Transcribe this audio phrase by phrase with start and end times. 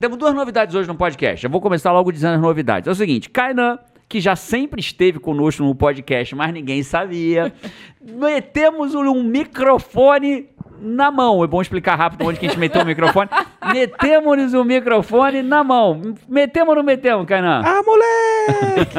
[0.00, 1.44] Temos duas novidades hoje no podcast.
[1.44, 2.86] Eu vou começar logo dizendo as novidades.
[2.86, 7.52] É o seguinte, Kainan, que já sempre esteve conosco no podcast, mas ninguém sabia,
[8.00, 10.50] metemos um microfone
[10.80, 11.42] na mão.
[11.42, 13.28] É bom explicar rápido onde que a gente meteu o microfone.
[13.74, 16.14] metemos o microfone na mão.
[16.28, 17.62] Metemos ou não metemos, Kainan?
[17.64, 18.94] Ah, moleque!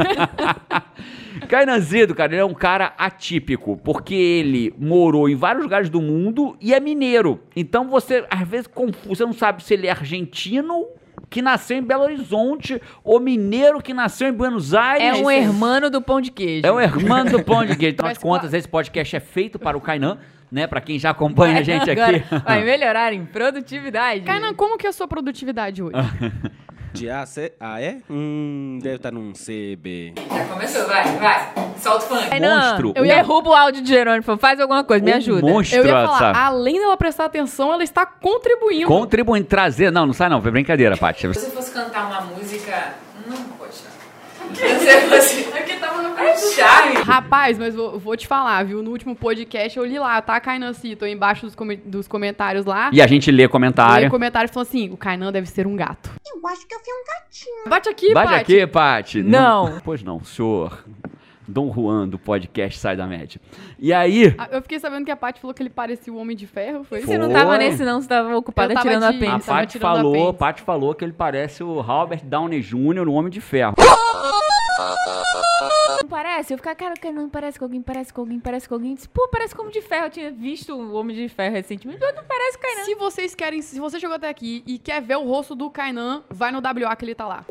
[1.48, 6.58] Kainanzido, cara, ele é um cara atípico, porque ele morou em vários lugares do mundo
[6.60, 7.42] e é mineiro.
[7.56, 10.88] Então você, às vezes, confuso, você não sabe se ele é argentino
[11.30, 15.20] que nasceu em Belo Horizonte ou mineiro que nasceu em Buenos Aires.
[15.20, 16.66] É um hermano do pão de queijo.
[16.66, 17.96] É o hermano do pão de queijo.
[18.00, 20.18] Afinal de contas, esse podcast é feito para o Kainan,
[20.52, 20.66] né?
[20.66, 22.02] Para quem já acompanha a gente aqui.
[22.02, 24.22] Agora vai melhorar em produtividade.
[24.22, 25.96] Kainan, como que é a sua produtividade hoje?
[26.94, 27.98] De A, C, A, E?
[28.10, 30.14] Hum, deve estar num C, B.
[30.18, 31.54] Já começou, vai, vai.
[31.80, 32.40] Solta o funk.
[32.42, 32.94] Monstro.
[32.96, 34.38] Eu Um- derruba o áudio de Jerônimo.
[34.38, 35.42] Faz alguma coisa, me Um ajuda.
[35.48, 36.38] monstro, Eu ia falar, sabe?
[36.40, 38.88] além dela prestar atenção, ela está contribuindo.
[38.88, 39.92] Contribuindo, trazer.
[39.92, 41.22] Não, não sai não, foi brincadeira, Paty.
[41.22, 42.96] Se você fosse cantar uma música.
[43.28, 43.72] Não, poxa.
[43.72, 44.39] Se você fosse.
[44.58, 46.16] É porque tava no
[46.56, 46.96] charme.
[47.04, 48.82] Rapaz, mas vou, vou te falar, viu?
[48.82, 52.90] No último podcast eu li lá, tá, Kainan Cito, embaixo dos, come- dos comentários lá.
[52.92, 54.08] E a gente lê E comentário.
[54.08, 56.10] o comentário falou assim: o Kainan deve ser um gato.
[56.34, 57.70] Eu acho que eu fui um gatinho.
[57.70, 58.42] Bate aqui, Bate Paty.
[58.42, 59.24] aqui, Paty.
[59.24, 59.80] Não.
[59.84, 60.84] Pois não, senhor.
[61.52, 63.42] Dom Juan do podcast Sai da Média.
[63.80, 66.38] E aí, Ah, Eu fiquei sabendo que a Paty falou que ele parecia o Homem
[66.38, 67.02] de Ferro, foi?
[67.02, 68.00] Você não tava nesse, não.
[68.00, 69.40] Você tava ocupada tava tirando a de- a pena.
[69.40, 70.32] tava Paty falou.
[70.32, 73.04] Paty falou que ele parece o Robert Downey Jr.
[73.04, 73.74] no Homem de Ferro.
[76.02, 76.54] Não parece?
[76.54, 78.96] Eu ficava, cara, não parece com alguém, parece com alguém, parece com alguém.
[78.96, 80.06] Disse, Pô, parece com o Homem de Ferro.
[80.06, 82.86] Eu tinha visto o Homem de Ferro recentemente, não parece Kainan.
[82.86, 86.24] Se vocês querem, se você chegou até aqui e quer ver o rosto do Kainan,
[86.30, 87.46] vai no WA que ele tá lá.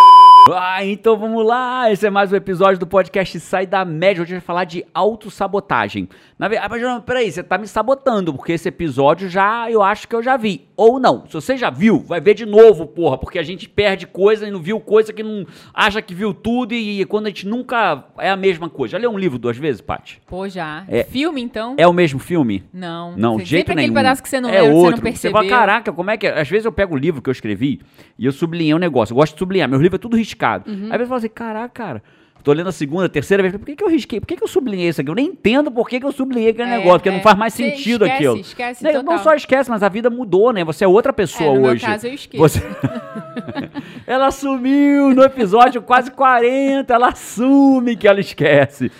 [0.54, 1.90] Ah, então vamos lá.
[1.90, 4.22] Esse é mais um episódio do podcast Sai da Média.
[4.22, 6.08] Hoje a gente vai falar de autossabotagem.
[6.38, 10.14] Na verdade, não, peraí, você tá me sabotando, porque esse episódio já eu acho que
[10.14, 10.68] eu já vi.
[10.76, 11.26] Ou não.
[11.26, 14.50] Se você já viu, vai ver de novo, porra, porque a gente perde coisa e
[14.50, 18.30] não viu coisa que não acha que viu tudo e quando a gente nunca é
[18.30, 18.92] a mesma coisa.
[18.92, 20.22] Já leu um livro duas vezes, Paty?
[20.26, 20.84] Pô, já.
[20.88, 21.02] É.
[21.04, 21.74] Filme, então?
[21.76, 22.64] É o mesmo filme?
[22.72, 23.16] Não.
[23.16, 23.94] Não, de jeito aquele nenhum.
[23.94, 24.80] pedaço que você não é que outro.
[24.82, 25.32] você não percebeu.
[25.32, 26.40] fala, caraca, como é que é?
[26.40, 27.80] Às vezes eu pego o livro que eu escrevi
[28.18, 29.12] e eu sublinhei um negócio.
[29.12, 29.68] Eu gosto de sublinhar.
[29.68, 30.37] Meu livro é tudo riscado.
[30.66, 30.88] Uhum.
[30.90, 32.02] Aí eu falo assim, caraca, cara.
[32.44, 33.54] Tô lendo a segunda, a terceira vez.
[33.56, 34.20] Por que, que eu risquei?
[34.20, 35.10] Por que, que eu sublinhei isso aqui?
[35.10, 37.12] Eu nem entendo por que, que eu sublinhei aquele É, negócio, porque é.
[37.12, 38.36] não faz mais Você sentido esquece, aquilo.
[38.38, 39.18] esquece Né, Não total.
[39.18, 40.64] só esquece, mas a vida mudou, né?
[40.64, 41.84] Você é outra pessoa É, no meu hoje.
[41.84, 42.38] caso, eu esqueço.
[42.42, 42.62] Você...
[44.06, 46.94] ela sumiu no episódio quase 40.
[46.94, 48.90] Ela assume que ela esquece.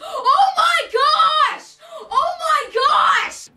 [0.00, 0.57] Oh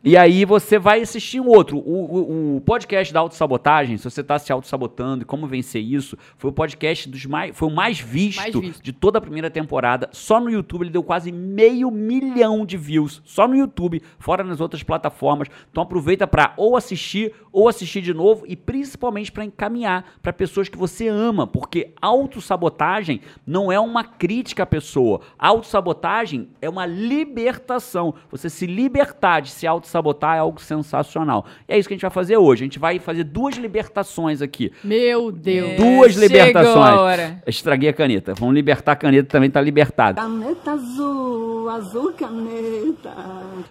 [0.03, 1.78] E aí você vai assistir um outro.
[1.78, 6.17] O, o- o podcast da autossabotagem, se você está se autossabotando e como vencer isso,
[6.38, 7.56] foi o podcast dos mais.
[7.56, 8.81] Foi o mais visto, Mais visto.
[8.84, 10.09] de toda a primeira temporada.
[10.11, 13.22] Só no YouTube ele deu quase meio milhão de views.
[13.23, 15.47] Só no YouTube, fora nas outras plataformas.
[15.69, 20.67] Então aproveita para ou assistir, ou assistir de novo, e principalmente para encaminhar para pessoas
[20.67, 21.45] que você ama.
[21.45, 25.22] Porque autossabotagem não é uma crítica à pessoa.
[25.38, 28.16] Autossabotagem é uma libertação.
[28.31, 31.46] Você se libertar de se autossabotar é algo sensacional.
[31.68, 32.63] E é isso que a gente vai fazer hoje.
[32.63, 34.72] A gente vai fazer duas libertações aqui.
[34.84, 35.78] Meu Deus.
[35.78, 36.75] Duas chegou libertações.
[36.75, 37.44] a hora.
[37.46, 38.34] Estraguei a caneta.
[38.40, 40.22] Vamos libertar a caneta também, tá libertada.
[40.22, 43.13] Caneta azul, azul caneta.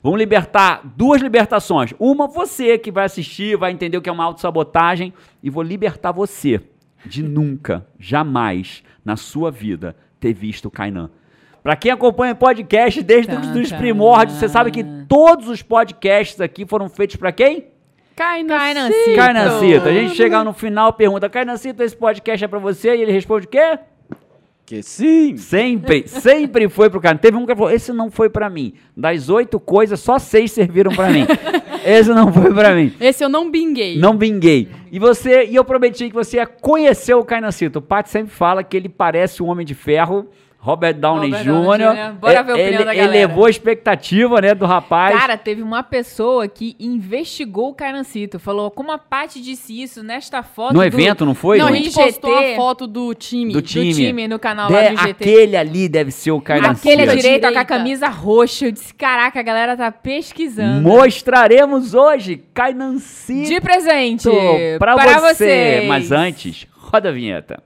[0.03, 1.95] Vamos libertar duas libertações.
[1.99, 5.13] Uma, você que vai assistir, vai entender o que é uma autossabotagem.
[5.43, 6.61] E vou libertar você
[7.05, 11.11] de nunca, jamais, na sua vida, ter visto o Kainan.
[11.63, 13.77] Pra quem acompanha podcast desde os Tá, dos tá.
[13.77, 17.67] primórdios, você sabe que todos os podcasts aqui foram feitos pra quem?
[18.17, 19.05] Kainan Kainan Cito.
[19.05, 19.17] Cito.
[19.17, 19.89] Kainancito.
[19.89, 22.95] A gente chega no final, pergunta, Kainancito, esse podcast é pra você?
[22.97, 23.79] E ele responde o quê?
[24.67, 25.37] Que sim!
[25.37, 27.19] Sempre, sempre foi pro cara.
[27.19, 28.75] Teve um que falou: esse não foi pra mim.
[28.97, 31.27] Das oito coisas, só seis serviram pra mim.
[31.85, 32.93] esse não foi pra mim.
[33.01, 33.99] Esse eu não binguei.
[33.99, 34.69] Não binguei.
[34.93, 37.81] E você, e eu prometi que você ia conhecer o Kainacito.
[37.81, 40.29] O Pat sempre fala que ele parece um homem de ferro.
[40.63, 41.39] Robert Downey Jr.
[41.43, 42.13] Jr.
[42.21, 43.05] Bora ver a opinião ele, da galera.
[43.17, 45.19] elevou a expectativa, né, do rapaz.
[45.19, 48.39] Cara, teve uma pessoa que investigou o Kainancito.
[48.39, 51.57] Falou, como a Paty disse isso nesta foto no do- evento, não foi?
[51.57, 52.03] Não, a gente IGT.
[52.03, 53.55] postou a foto do time.
[53.55, 53.95] Do do time.
[53.95, 55.11] time no canal De- lá do IGT.
[55.11, 56.89] aquele ali deve ser o Kainacito.
[56.89, 57.51] Aquele à Direita.
[57.53, 58.67] com a camisa roxa.
[58.67, 60.83] Eu disse, caraca, a galera tá pesquisando.
[60.87, 64.29] Mostraremos hoje Kainancito De presente
[64.79, 65.35] pra, para você.
[65.45, 65.89] vocês.
[65.89, 67.63] Mas antes, roda a vinheta.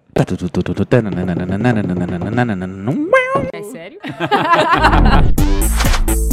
[3.52, 3.98] É sério?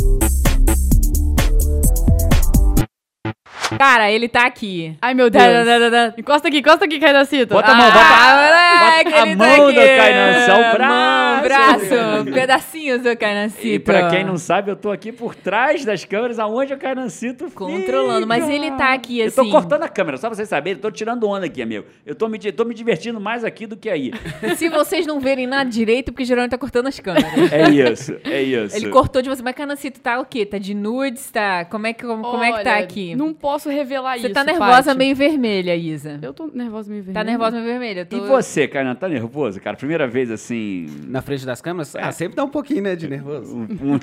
[3.78, 4.96] Cara, ele tá aqui.
[5.02, 5.44] Ai, meu Deus.
[5.44, 6.14] Da, da, da, da.
[6.18, 7.54] Encosta aqui, encosta aqui, Kainan Cito.
[7.54, 9.74] Bota a mão, bota- Ah, Ah, que a ele mão tá do.
[9.76, 11.44] Kainan, só o Mão, braço.
[11.44, 13.68] braço, pedacinhos do Kainancito.
[13.68, 17.46] E pra quem não sabe, eu tô aqui por trás das câmeras, aonde o Kainancito
[17.50, 17.66] fica.
[17.66, 19.50] Controlando, mas ele tá aqui, Eu tô assim.
[19.52, 21.86] cortando a câmera, só pra vocês saberem, eu tô tirando onda aqui, amigo.
[22.06, 24.12] Eu tô me, tô me divertindo mais aqui do que aí.
[24.58, 27.32] Se vocês não verem nada direito, porque geralmente tá cortando as câmeras.
[27.52, 28.76] É isso, é isso.
[28.76, 30.46] Ele cortou de você, mas Canancito tá o quê?
[30.46, 31.30] Tá de nudes?
[31.32, 31.66] Tá.
[31.66, 33.16] Como é que, como, como é que tá Olha, aqui?
[33.16, 34.34] Não posso revelar Você isso.
[34.34, 34.98] tá nervosa, Paty.
[34.98, 36.20] meio vermelha, Isa.
[36.22, 37.26] Eu tô nervosa meio vermelha.
[37.26, 38.00] Tá nervosa, meio vermelha.
[38.02, 38.18] Eu tô...
[38.18, 39.78] E você, Kainan, tá nervoso, cara?
[39.78, 40.88] Primeira vez assim.
[41.08, 41.96] Na frente das câmeras?
[41.96, 43.56] Ah, sempre dá um pouquinho, né, de nervoso.
[43.56, 44.00] Um,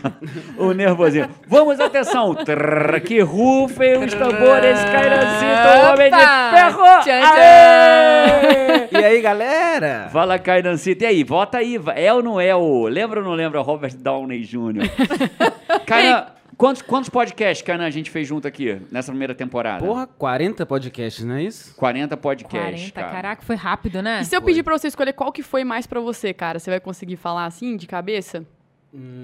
[0.66, 1.28] um nervosinho.
[1.46, 2.34] Vamos, atenção!
[2.34, 6.16] Trrr, que rufem os tambores, Kainancito, o homem de
[6.56, 7.02] ferro!
[7.02, 8.88] Tchan, Aê!
[8.90, 10.08] E aí, galera?
[10.12, 11.04] Fala, Kainancito.
[11.04, 11.78] E aí, vota aí.
[11.94, 12.87] É ou não é o...
[12.88, 14.88] Lembra ou não lembra o Robert Downey Jr.?
[15.87, 16.26] Kainan,
[16.58, 19.87] quantos, quantos podcasts, Kainan, a gente fez junto aqui nessa primeira temporada?
[19.87, 21.75] Porra, 40 podcasts, não é isso?
[21.76, 23.12] 40 podcasts, 40, cara.
[23.12, 24.20] caraca, foi rápido, né?
[24.20, 26.58] E se eu pedir pra você escolher qual que foi mais pra você, cara?
[26.58, 28.44] Você vai conseguir falar assim, de cabeça?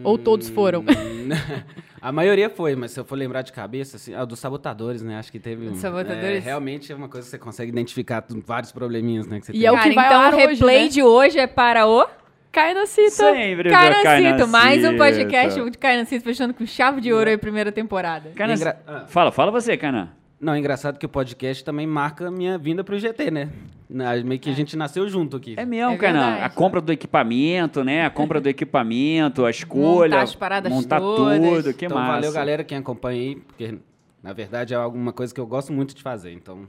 [0.05, 0.81] Ou todos foram?
[0.81, 1.29] Hum,
[2.01, 5.19] A maioria foi, mas se eu for lembrar de cabeça, assim, ah, dos sabotadores, né?
[5.19, 5.65] Acho que teve.
[5.65, 6.37] Dos um- sabotadores?
[6.37, 9.41] é, realmente é uma coisa que você consegue identificar vários probleminhas, né?
[9.41, 9.67] Que você E tem.
[9.67, 10.89] é o Cara, que vai então ao o ar hoje, replay né?
[10.89, 12.07] de hoje é para o
[12.55, 13.11] Cai na cita.
[13.11, 14.47] Sempre, meu Canancito.
[14.47, 18.31] Mais um podcast de Canancito fechando com chave de ouro aí, primeira temporada.
[18.37, 19.05] Kainan, Engra- ah.
[19.09, 20.11] Fala, fala você, Kainan.
[20.41, 23.49] Não, é engraçado que o podcast também marca a minha vinda pro GT, né?
[23.91, 25.55] Na- Meio que a gente nasceu junto aqui.
[25.57, 26.43] É mesmo, É verdade.
[26.45, 28.07] A compra do equipamento, né?
[28.07, 30.11] A compra do equipamento, a escolha.
[30.11, 31.41] Montar as paradas montar todas.
[31.41, 32.13] tudo, que então massa.
[32.13, 33.79] valeu, galera, quem acompanha aí, porque
[34.23, 36.69] na verdade é alguma coisa que eu gosto muito de fazer, então...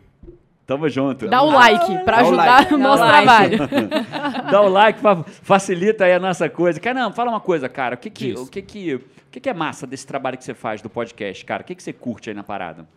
[0.66, 1.28] Tamo junto.
[1.28, 2.74] Dá o like o ajudar like.
[2.74, 3.58] o Dá nosso like.
[3.58, 3.90] trabalho.
[4.52, 6.80] Dá o like, fa- facilita aí a nossa coisa.
[6.80, 7.96] Caramba, fala uma coisa, cara.
[7.96, 9.02] O que que, o que, que, o
[9.32, 11.62] que, que é massa desse trabalho que você faz do podcast, cara?
[11.62, 12.88] O que, que você curte aí na parada?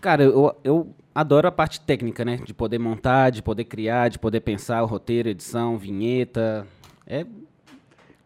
[0.00, 2.36] Cara, eu, eu adoro a parte técnica, né?
[2.44, 6.66] De poder montar, de poder criar, de poder pensar o roteiro, edição, vinheta.
[7.06, 7.24] É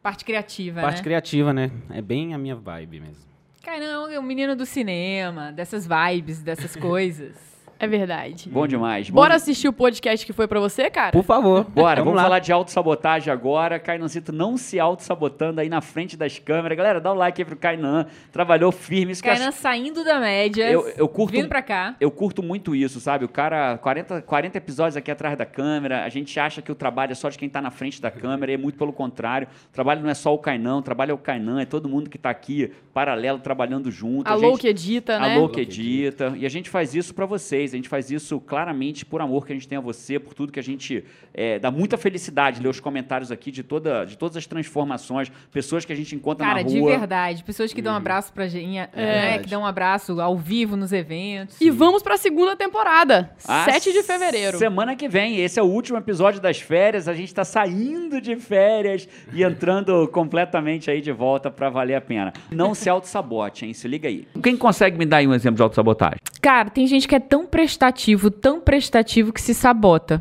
[0.03, 1.03] Parte criativa, parte né?
[1.05, 1.71] criativa, né?
[1.91, 3.23] É bem a minha vibe mesmo.
[3.63, 7.52] Caramba, é um menino do cinema, dessas vibes, dessas coisas.
[7.83, 8.49] É verdade.
[8.49, 9.11] Bom demais.
[9.11, 11.11] Bom Bora de- assistir o podcast que foi pra você, cara?
[11.11, 11.65] Por favor.
[11.65, 12.23] Bora, vamos, lá.
[12.23, 13.81] falar de autossabotagem agora.
[13.81, 16.79] Kainancito não se autossabotando aí na frente das câmeras.
[16.79, 18.07] Galera, dá o like aí pro Kainan.
[18.31, 19.11] Trabalhou firme.
[19.11, 21.97] Isso que eu Kainan saindo da média, Eu- eu curto- vindo pra cá.
[22.01, 23.25] Eu curto muito isso, sabe?
[23.25, 27.11] O cara, 40, 40 episódios aqui atrás da câmera, a gente acha que o trabalho
[27.11, 29.49] é só de quem tá na frente da câmera, e é muito pelo contrário.
[29.71, 32.09] O trabalho não é só o Kainan, o trabalho é o Kainan, é todo mundo
[32.09, 34.29] que tá aqui paralelo, trabalhando junto.
[34.29, 35.35] A Alô gente- que edita, né?
[35.35, 36.33] Alô que edita.
[36.37, 37.72] E a gente faz isso pra vocês.
[37.73, 40.53] A gente faz isso claramente por amor que a gente tem a você, por tudo
[40.53, 44.37] que a gente é, dá muita felicidade ler os comentários aqui de, toda, de todas
[44.37, 46.99] as transformações, pessoas que a gente encontra Cara, na de rua.
[46.99, 47.43] verdade.
[47.45, 48.89] Pessoas que dão um abraço pra gente, né?
[48.95, 49.45] verdade.
[49.45, 51.61] Que dão um abraço ao vivo nos eventos.
[51.61, 53.31] E vamos pra segunda temporada.
[53.47, 54.59] Ah, 7 de fevereiro.
[54.59, 55.39] Semana que vem.
[55.41, 57.09] Esse é o último episódio das férias.
[57.09, 62.01] A gente tá saindo de férias e entrando completamente aí de volta pra valer a
[62.01, 62.33] pena.
[62.51, 63.75] Não se auto-sabote, hein?
[63.75, 64.27] Se liga aí.
[64.43, 66.19] Quem consegue me dar aí um exemplo de auto-sabotagem?
[66.41, 70.21] Cara, tem gente que é tão prestativo, tão prestativo que se sabota.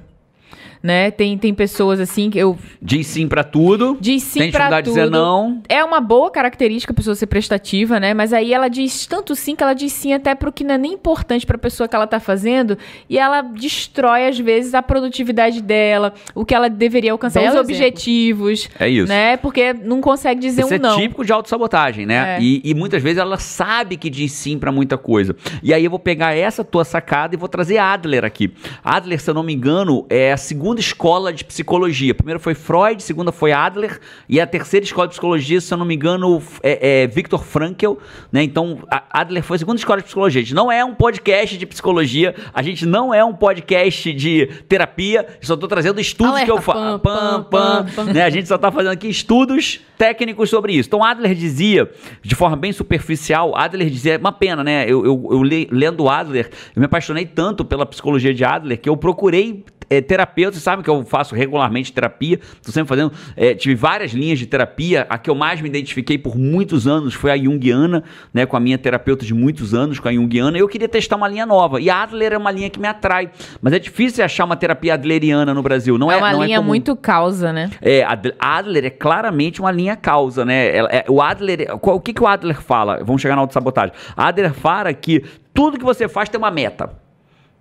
[0.83, 1.11] Né?
[1.11, 3.97] Tem, tem pessoas assim que eu Diz sim pra tudo.
[4.01, 4.81] diz sim Tem pra tudo.
[4.85, 5.61] dizer não.
[5.69, 8.13] É uma boa característica a pessoa ser prestativa, né?
[8.15, 10.77] Mas aí ela diz tanto sim que ela diz sim até pro que não é
[10.79, 15.61] nem importante pra pessoa que ela tá fazendo e ela destrói às vezes a produtividade
[15.61, 17.75] dela, o que ela deveria alcançar, Belo os exemplo.
[17.75, 19.07] objetivos, É isso.
[19.07, 19.37] né?
[19.37, 20.97] Porque não consegue dizer Isso um é não.
[20.97, 22.37] típico de autossabotagem, né?
[22.37, 22.41] É.
[22.41, 25.35] E, e muitas vezes ela sabe que diz sim pra muita coisa.
[25.61, 28.51] E aí eu vou pegar essa tua sacada e vou trazer Adler aqui.
[28.83, 32.13] Adler, se eu não me engano, é a segunda escola de psicologia.
[32.15, 33.99] Primeiro foi Freud, segunda foi Adler,
[34.29, 37.93] e a terceira escola de psicologia, se eu não me engano, é, é Viktor Frankl,
[38.31, 38.43] né?
[38.43, 40.41] Então, a Adler foi a segunda escola de psicologia.
[40.41, 44.47] A gente não é um podcast de psicologia, a gente não é um podcast de
[44.69, 46.99] terapia, só tô trazendo estudos Alerta, que eu faço.
[46.99, 48.03] pam, pam, pam.
[48.13, 48.23] né?
[48.23, 50.87] A gente só tá fazendo aqui estudos técnicos sobre isso.
[50.87, 51.89] Então, Adler dizia,
[52.23, 54.85] de forma bem superficial, Adler dizia, uma pena, né?
[54.87, 58.89] Eu, eu, eu le- lendo Adler, eu me apaixonei tanto pela psicologia de Adler que
[58.89, 63.53] eu procurei é, terapeuta, vocês sabem que eu faço regularmente terapia, estou sempre fazendo, é,
[63.53, 67.29] tive várias linhas de terapia, a que eu mais me identifiquei por muitos anos foi
[67.31, 70.67] a Jungiana, né, com a minha terapeuta de muitos anos, com a Jungiana, e eu
[70.69, 73.29] queria testar uma linha nova, e a Adler é uma linha que me atrai,
[73.61, 76.57] mas é difícil achar uma terapia adleriana no Brasil, não é, é uma não linha
[76.59, 76.69] comum.
[76.69, 77.69] muito causa, né?
[77.81, 80.73] É, Ad- Adler é claramente uma linha causa, né?
[80.73, 83.03] Ela- é- o Adler, qual- o que, que o Adler fala?
[83.03, 83.93] Vamos chegar na autossabotagem.
[84.15, 86.89] Adler fala que tudo que você faz tem uma meta.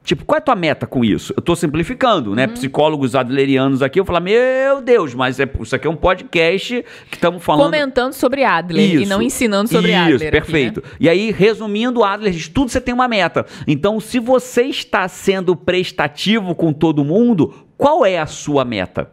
[0.02, 1.35] Tipo, qual é a tua meta com isso?
[1.37, 2.47] Eu tô simplificando, né?
[2.47, 7.16] Psicólogos adlerianos aqui, eu falo, meu Deus, mas é, isso aqui é um podcast que
[7.16, 7.66] estamos falando...
[7.66, 9.11] Comentando sobre Adler e Isso.
[9.11, 10.16] não ensinando sobre Isso, Adler.
[10.16, 10.30] aqui, né?
[10.30, 10.83] perfeito.
[10.99, 13.45] E aí, resumindo, Adler diz, tudo você tem uma meta.
[13.66, 19.11] Então, se você está sendo prestativo com todo mundo, qual é a sua meta?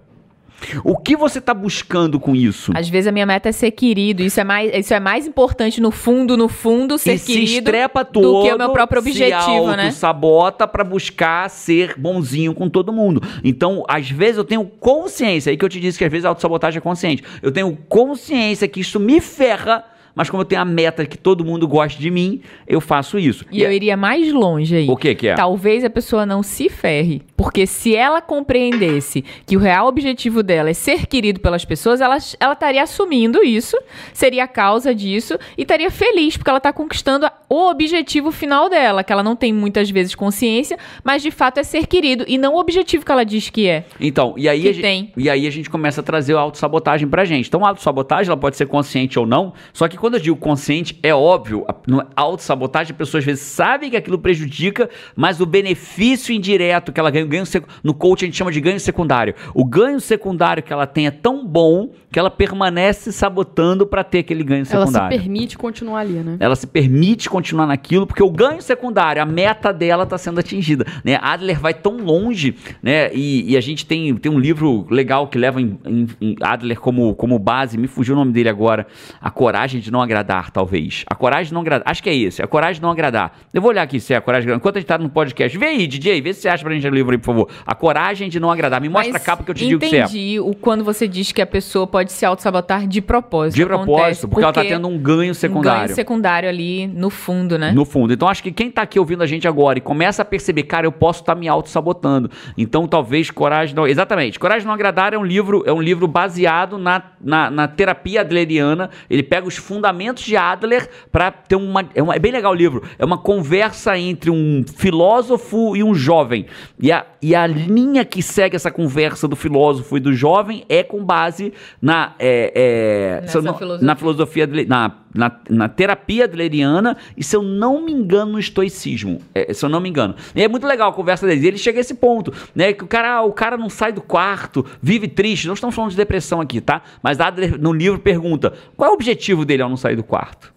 [0.83, 2.71] O que você está buscando com isso?
[2.75, 4.23] Às vezes a minha meta é ser querido.
[4.23, 7.69] Isso é mais, isso é mais importante no fundo, no fundo, ser e se querido
[7.69, 9.91] estrepa todo, do que o meu próprio objetivo, se né?
[9.91, 13.21] sabota para buscar ser bonzinho com todo mundo.
[13.43, 16.29] Então, às vezes eu tenho consciência, aí que eu te disse que às vezes a
[16.29, 17.23] autossabotagem é consciente.
[17.41, 19.83] Eu tenho consciência que isso me ferra,
[20.17, 23.45] mas como eu tenho a meta que todo mundo goste de mim, eu faço isso.
[23.51, 24.89] E eu iria mais longe aí.
[24.89, 25.35] O que que é?
[25.35, 27.21] Talvez a pessoa não se ferre.
[27.37, 32.17] Porque se ela compreendesse que o real objetivo dela é ser querido pelas pessoas, ela,
[32.39, 33.77] ela estaria assumindo isso,
[34.11, 39.03] seria a causa disso e estaria feliz, porque ela está conquistando o objetivo final dela,
[39.03, 42.55] que ela não tem muitas vezes consciência, mas de fato é ser querido e não
[42.55, 43.85] o objetivo que ela diz que é.
[44.01, 45.11] Então, e aí, a gente, tem.
[45.15, 47.47] e aí a gente começa a trazer a autossabotagem pra gente.
[47.47, 50.97] Então, a autossabotagem, ela pode ser consciente ou não, só que quando eu digo consciente,
[51.03, 51.75] é óbvio, a
[52.15, 56.99] a autossabotagem, as pessoas às vezes sabem que aquilo prejudica, mas o benefício indireto que
[56.99, 57.43] ela ganha, o ganho
[57.83, 59.33] no coach a gente chama de ganho secundário.
[59.53, 64.19] O ganho secundário que ela tem é tão bom que ela permanece sabotando pra ter
[64.19, 65.17] aquele ganho Ela se secundário.
[65.19, 66.37] permite continuar ali, né?
[66.39, 70.85] Ela se permite continuar naquilo, porque o ganho secundário, a meta dela está sendo atingida.
[71.03, 71.17] Né?
[71.21, 73.13] Adler vai tão longe, né?
[73.13, 76.79] E, e a gente tem, tem um livro legal que leva em, em- em Adler
[76.79, 78.87] como, como base, me fugiu o nome dele agora.
[79.21, 81.03] A Coragem de Não Agradar, talvez.
[81.07, 81.89] A Coragem de Não Agradar.
[81.89, 83.33] Acho que é esse, A Coragem de Não Agradar.
[83.53, 85.09] Eu vou olhar aqui se é a Coragem de Não Enquanto a gente tá no
[85.09, 85.57] podcast.
[85.57, 87.49] Vê aí, DJ, vê se você acha pra gente o livro aí, por favor.
[87.65, 88.81] A Coragem de Não Agradar.
[88.81, 90.03] Me mostra Mas a capa que eu te digo que você é.
[90.03, 93.55] Entendi o quando você diz que a pessoa pode se auto-sabotar de propósito.
[93.55, 95.83] De propósito, porque, ela tá tendo um ganho um secundário.
[95.85, 97.71] ganho secundário ali no fundo, né?
[97.71, 98.13] No fundo.
[98.13, 100.85] Então, acho que quem tá aqui ouvindo a gente agora e começa a perceber, cara,
[100.85, 102.29] eu posso estar me auto-sabotando.
[102.57, 103.87] Então, talvez Coragem não.
[103.87, 104.39] Exatamente.
[104.39, 108.89] Coragem não agradar é um livro, é um livro baseado na, na, na terapia adleriana.
[109.09, 112.15] Ele pega os fundamentos de Adler para ter uma é, uma.
[112.15, 112.83] é bem legal o livro.
[112.97, 116.47] É uma conversa entre um filósofo e um jovem.
[116.79, 120.83] E a, e a linha que segue essa conversa do filósofo e do jovem é
[120.83, 122.13] com base na.
[122.19, 123.85] é, é, não- filosofia.
[123.87, 129.21] na filosofia, na, na, na terapia adleriana e, se eu não me engano, no estoicismo.
[129.33, 130.15] É, se eu não me engano.
[130.35, 131.43] E é muito legal a conversa deles.
[131.43, 132.73] E ele chega a esse ponto, né?
[132.73, 135.47] Que o cara, o cara não sai do quarto, vive triste.
[135.47, 136.81] Não estamos falando de depressão aqui, tá?
[137.01, 140.53] Mas Adler, no livro, pergunta: qual é o objetivo dele ao não sair do quarto?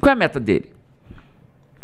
[0.00, 0.72] Qual é a meta dele?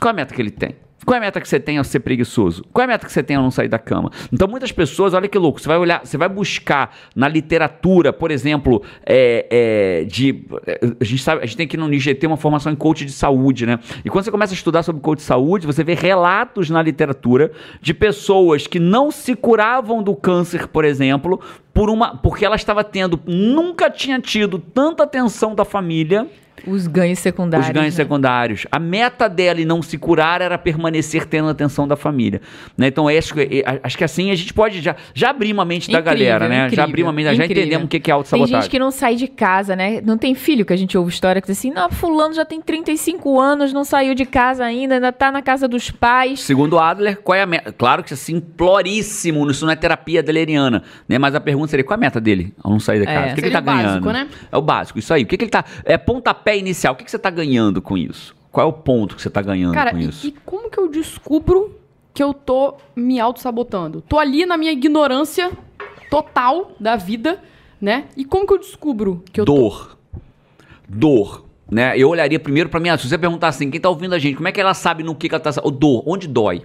[0.01, 0.75] Qual é a meta que ele tem?
[1.09, 2.63] Qual é a meta que você tem ao ser preguiçoso?
[2.71, 4.11] Qual é a meta que você tem ao não sair da cama?
[4.31, 8.31] Então, muitas pessoas, olha que louco, você vai olhar, você vai buscar na literatura, por
[8.31, 10.45] exemplo, é, é, de.
[10.67, 13.13] é, A gente, sabe, a gente tem aqui no IGT uma formação em coach de
[13.13, 13.79] saúde, né?
[14.05, 17.53] E quando você começa a estudar sobre coach de saúde, você vê relatos na literatura
[17.81, 21.41] de pessoas que não se curavam do câncer, por exemplo,
[21.73, 26.27] por uma, porque ela estava tendo, nunca tinha tido tanta atenção da família
[26.67, 27.69] Os ganhos secundários.
[27.69, 28.03] os ganhos né?
[28.05, 28.67] secundários.
[28.71, 32.41] A meta dela em não se curar era permanecer tendo a atenção da família.
[32.77, 32.89] Né?
[32.89, 35.91] Então, acho que, é- acho que assim a gente pode já, já abrir uma mente
[35.91, 36.57] da Incrível, galera, né?
[36.61, 37.63] já incrível, abrir uma mente, já incrível.
[37.63, 38.61] entendemos o que que é Tem autossabotagem.
[38.63, 40.01] gente que não sai de casa, né?
[40.05, 42.61] Não tem filho, que a gente ouve história que diz assim, não, fulano já tem
[42.61, 46.41] 35 anos, não saiu de casa ainda, ainda tá na casa dos pais.
[46.41, 47.73] Segundo Adler, qual é a meta?
[47.73, 51.19] Claro que é simploríssimo, isso não é terapia adleriana, né?
[51.19, 53.15] Mas a pergunta seria, qual é a meta dele ao não sair da É.
[53.15, 53.33] casa?
[53.33, 54.13] O que, que ele tá o básico, ganhando?
[54.13, 54.29] né?
[54.53, 55.23] É o básico, isso aí.
[55.23, 55.65] O que, que ele tá...
[55.85, 56.95] É pontapé inicial.
[56.95, 58.35] O que, que você tá ganhando com isso?
[58.51, 60.27] Qual é o ponto que você tá ganhando Cara, com e, isso?
[60.27, 61.77] e como que eu descubro
[62.15, 64.01] que eu tô me auto-sabotando?
[64.01, 65.51] Tô ali na minha ignorância
[66.11, 67.43] total da vida,
[67.81, 68.07] né?
[68.17, 69.55] E como que eu descubro que eu tô...
[69.55, 69.99] dor.
[70.89, 71.45] Dor.
[71.71, 71.99] Né?
[71.99, 74.49] Eu olharia primeiro pra mim, se você perguntar assim, quem tá ouvindo a gente, como
[74.49, 75.51] é que ela sabe no que, que ela tá.
[75.63, 76.63] O dor, onde dói?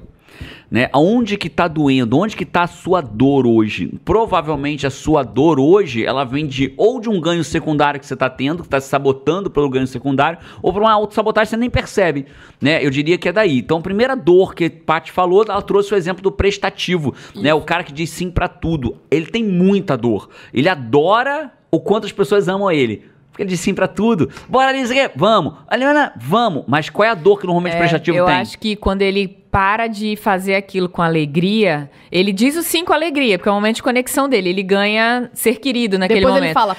[0.69, 0.89] Né?
[0.91, 2.17] Aonde que tá doendo?
[2.17, 3.93] Onde que tá a sua dor hoje?
[4.03, 8.15] Provavelmente a sua dor hoje, ela vem de ou de um ganho secundário que você
[8.15, 11.57] tá tendo, que tá se sabotando pelo ganho secundário, ou por uma autossabotagem que você
[11.57, 12.25] nem percebe,
[12.59, 12.83] né?
[12.83, 13.59] Eu diria que é daí.
[13.59, 17.53] Então, a primeira dor que Paty falou, ela trouxe o exemplo do prestativo, né?
[17.53, 18.97] O cara que diz sim pra tudo.
[19.11, 20.29] Ele tem muita dor.
[20.53, 23.03] Ele adora o quanto as pessoas amam ele.
[23.29, 24.29] Porque ele diz sim pra tudo.
[24.47, 25.55] Bora, Lisa, vamos.
[25.67, 26.63] Aliana, vamos.
[26.67, 28.35] Mas qual é a dor que normalmente o É, prestativo eu tem?
[28.35, 32.91] acho que quando ele para de fazer aquilo com alegria, ele diz o sim com
[32.91, 34.50] alegria, porque é o momento de conexão dele.
[34.50, 36.48] Ele ganha ser querido naquele Depois momento.
[36.48, 36.75] ele fala,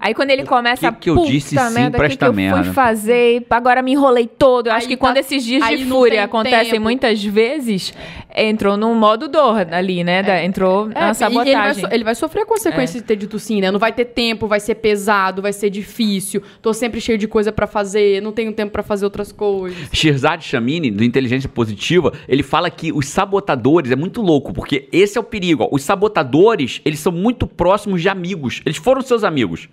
[0.00, 2.72] Aí quando ele começa que que eu disse sim pra o que, eu merda?" fui
[2.72, 3.46] fazer?
[3.50, 4.68] Agora me enrolei todo.
[4.68, 6.82] Eu acho Aí que tá- quando esses dias de fúria acontecem tempo.
[6.82, 7.92] muitas vezes,
[8.34, 10.22] entrou num modo dor ali, né?
[10.22, 11.84] Da- entrou É, na e ele vai, sabotagem.
[11.84, 13.70] so- ele vai sofrer a consequência de ter dito sim, né?
[13.70, 16.42] Não vai ter tempo, vai ser pesado, vai ser difícil.
[16.62, 19.78] Tô sempre cheio de coisa pra fazer, não tenho tempo pra fazer outras coisas.
[19.92, 25.16] Shirzad Chamini, do Inteligência Positiva, ele fala que os sabotadores, é muito louco, porque esse
[25.16, 25.64] é o perigo.
[25.64, 25.68] ó.
[25.72, 28.60] Os sabotadores, eles são muito próximos de amigos.
[28.64, 29.68] Eles foram seus amigos.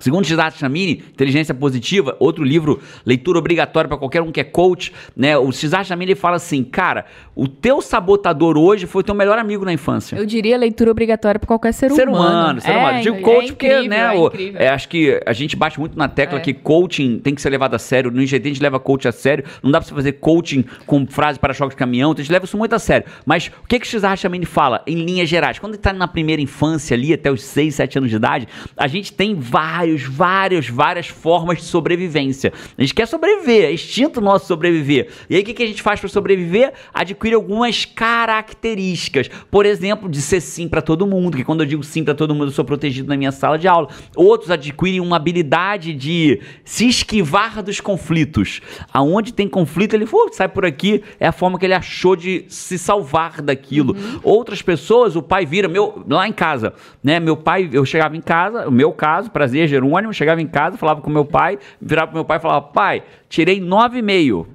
[0.00, 4.92] Segundo Shirzad Chamini, Inteligência Positiva, outro livro, leitura obrigatória para qualquer um que é coach,
[5.16, 5.36] né?
[5.38, 7.04] O Shirzad Chamini ele fala assim, cara,
[7.36, 10.16] o teu sabotador hoje foi o teu melhor amigo na infância.
[10.16, 13.02] Eu diria leitura obrigatória pra qualquer ser, Ser humano, ser É, humano.
[13.02, 15.96] Digo é coach porque, incrível, né, é o- é, acho que a gente bate muito
[15.98, 16.40] na tecla É.
[16.40, 18.10] que coaching tem que ser levado a sério.
[18.10, 19.44] No IGT a gente leva coach a sério.
[19.62, 22.12] Não dá pra você fazer coaching com frase para choque de caminhão.
[22.12, 23.06] Então a gente leva isso muito a sério.
[23.26, 25.58] Mas o que que o Xar Chamini fala em linhas gerais?
[25.58, 28.86] Quando ele tá na primeira infância ali, até os 6, 7 anos de idade, a
[28.86, 32.52] gente tem vários, vários, várias formas de sobrevivência.
[32.76, 35.08] A gente quer sobreviver, é instinto nosso sobreviver.
[35.28, 36.72] E aí o que, que a gente faz para sobreviver?
[36.92, 39.28] Adquire algumas características.
[39.50, 42.34] Por exemplo, de ser sim para todo mundo, que quando eu digo sim para todo
[42.34, 43.88] mundo, eu sou protegido na minha sala de aula.
[44.16, 48.60] Outros adquirem uma habilidade de se esquivar dos conflitos.
[48.92, 52.44] Aonde tem conflito, ele uh, sai por aqui, é a forma que ele achou de
[52.48, 53.96] se salvar daquilo.
[54.22, 57.20] Outras pessoas, o pai vira, meu, lá em casa, né?
[57.20, 61.00] Meu pai, eu chegava em casa, o meu caso, prazer, Jerônimo, chegava em casa, falava
[61.00, 64.46] com meu pai, virava pro meu pai e falava, pai, tirei 9,5.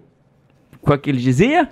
[0.82, 1.70] Qual que ele dizia?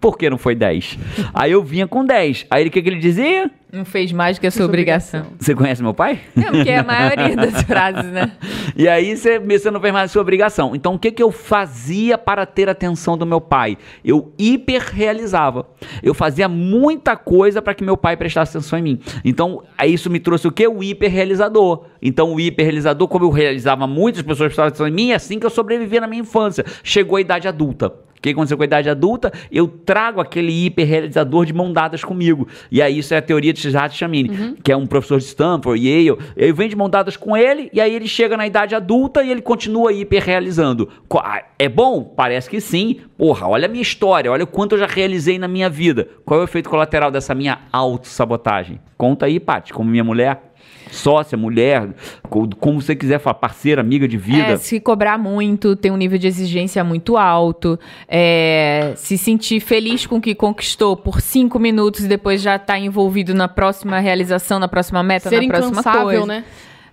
[0.00, 0.98] Por que não foi 10?
[1.34, 2.46] Aí eu vinha com 10.
[2.50, 3.50] Aí o que, que ele dizia?
[3.70, 5.26] Não fez mais do que a sua obrigação.
[5.38, 6.18] Você conhece meu pai?
[6.36, 8.32] É, porque é a maioria das frases, né?
[8.74, 10.74] E aí você, você não fez mais a sua obrigação.
[10.74, 13.76] Então o que, que eu fazia para ter a atenção do meu pai?
[14.04, 15.68] Eu hiperrealizava.
[16.02, 19.00] Eu fazia muita coisa para que meu pai prestasse atenção em mim.
[19.24, 20.66] Então isso me trouxe o quê?
[20.66, 21.84] O hiperrealizador.
[22.02, 25.38] Então o hiperrealizador, como eu realizava muito, as pessoas prestavam atenção em mim, é assim
[25.38, 26.64] que eu sobrevivia na minha infância.
[26.82, 27.92] Chegou a idade adulta.
[28.20, 29.32] O que aconteceu com a idade adulta?
[29.50, 32.46] Eu trago aquele hiperrealizador de mão dadas comigo.
[32.70, 35.82] E aí isso é a teoria de Shizat Chamini, que é um professor de Stanford,
[35.82, 36.18] Yale.
[36.36, 39.30] Eu venho de mão dadas com ele, e aí ele chega na idade adulta e
[39.30, 40.90] ele continua hiperrealizando.
[41.14, 42.04] Ah, É bom?
[42.04, 43.00] Parece que sim.
[43.16, 46.06] Porra, olha a minha história, olha o quanto eu já realizei na minha vida.
[46.24, 48.80] Qual é o efeito colateral dessa minha autossabotagem?
[48.98, 50.49] Conta aí, Paty, como minha mulher,
[50.92, 51.88] sócia, mulher,
[52.28, 54.52] co- como você quiser falar, parceira, amiga de vida.
[54.52, 57.78] É, se cobrar muito, ter um nível de exigência muito alto,
[58.08, 62.78] é, se sentir feliz com o que conquistou por cinco minutos e depois já tá
[62.78, 66.26] envolvido na próxima realização, na próxima meta, Ser na próxima coisa.
[66.26, 66.44] né?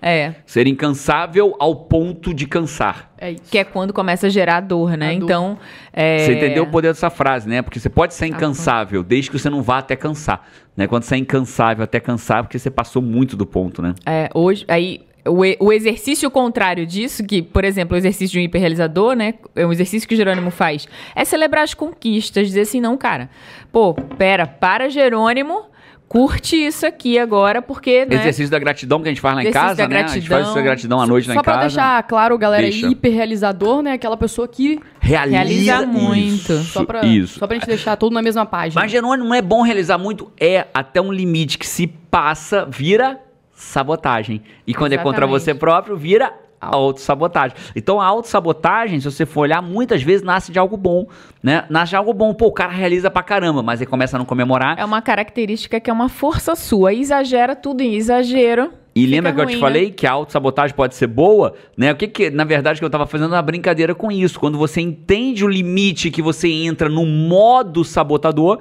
[0.02, 3.12] É, Ser incansável ao ponto de cansar.
[3.18, 3.44] É isso.
[3.50, 5.10] que é quando começa a gerar dor, né?
[5.10, 5.24] A dor.
[5.24, 5.60] Então,
[5.92, 7.62] é, Você entendeu o poder dessa frase, né?
[7.62, 10.48] Porque você pode ser incansável, desde que você não vá até cansar.
[10.76, 10.88] Né?
[10.88, 13.96] Quando você é incansável até cansar, porque você passou muito do ponto, né?
[14.06, 18.44] É, hoje, aí, o, o exercício contrário disso, que, por exemplo, o exercício de um
[18.44, 19.34] hiperrealizador, né?
[19.56, 23.30] É um exercício que o Jerônimo faz, é celebrar as conquistas, dizer assim, não, cara,
[23.72, 25.66] pô, pera, para, Jerônimo,
[26.08, 28.16] curte isso aqui agora, porque, né?
[28.16, 30.04] Exercício da gratidão que a gente faz lá em casa, da né?
[30.04, 30.64] A gente faz essa gratidão.
[30.64, 31.68] gratidão à noite lá Só em pra casa.
[31.68, 32.88] deixar claro, galera, Deixa.
[32.88, 33.94] hiperrealizador, né?
[33.94, 34.80] Aquela pessoa que.
[35.00, 36.54] Realiza, Realiza muito.
[36.54, 37.40] Isso, Só pra, isso.
[37.40, 38.82] só pra gente deixar tudo na mesma página.
[38.82, 40.32] Mas, Jerônimo, não é bom realizar muito?
[40.40, 43.20] É até um limite que se passa, vira
[43.54, 44.42] sabotagem.
[44.66, 45.42] E quando é contra Exatamente.
[45.44, 46.32] você próprio, vira
[46.68, 47.58] autossabotagem.
[47.76, 51.08] Então, a autossabotagem, se você for olhar, muitas vezes nasce de algo bom,
[51.42, 51.66] né?
[51.70, 52.34] Nasce de algo bom.
[52.34, 54.78] Pô, o cara realiza pra caramba, mas aí começa a não comemorar.
[54.80, 56.94] É uma característica que é uma força sua.
[56.94, 58.72] Exagera tudo em exagero.
[58.96, 59.62] E fica lembra que eu ruim, te né?
[59.62, 61.92] falei que a autossabotagem pode ser boa, né?
[61.92, 64.40] O que que, na verdade, que eu tava fazendo uma brincadeira com isso.
[64.40, 68.60] Quando você entende o limite que você entra no modo sabotador,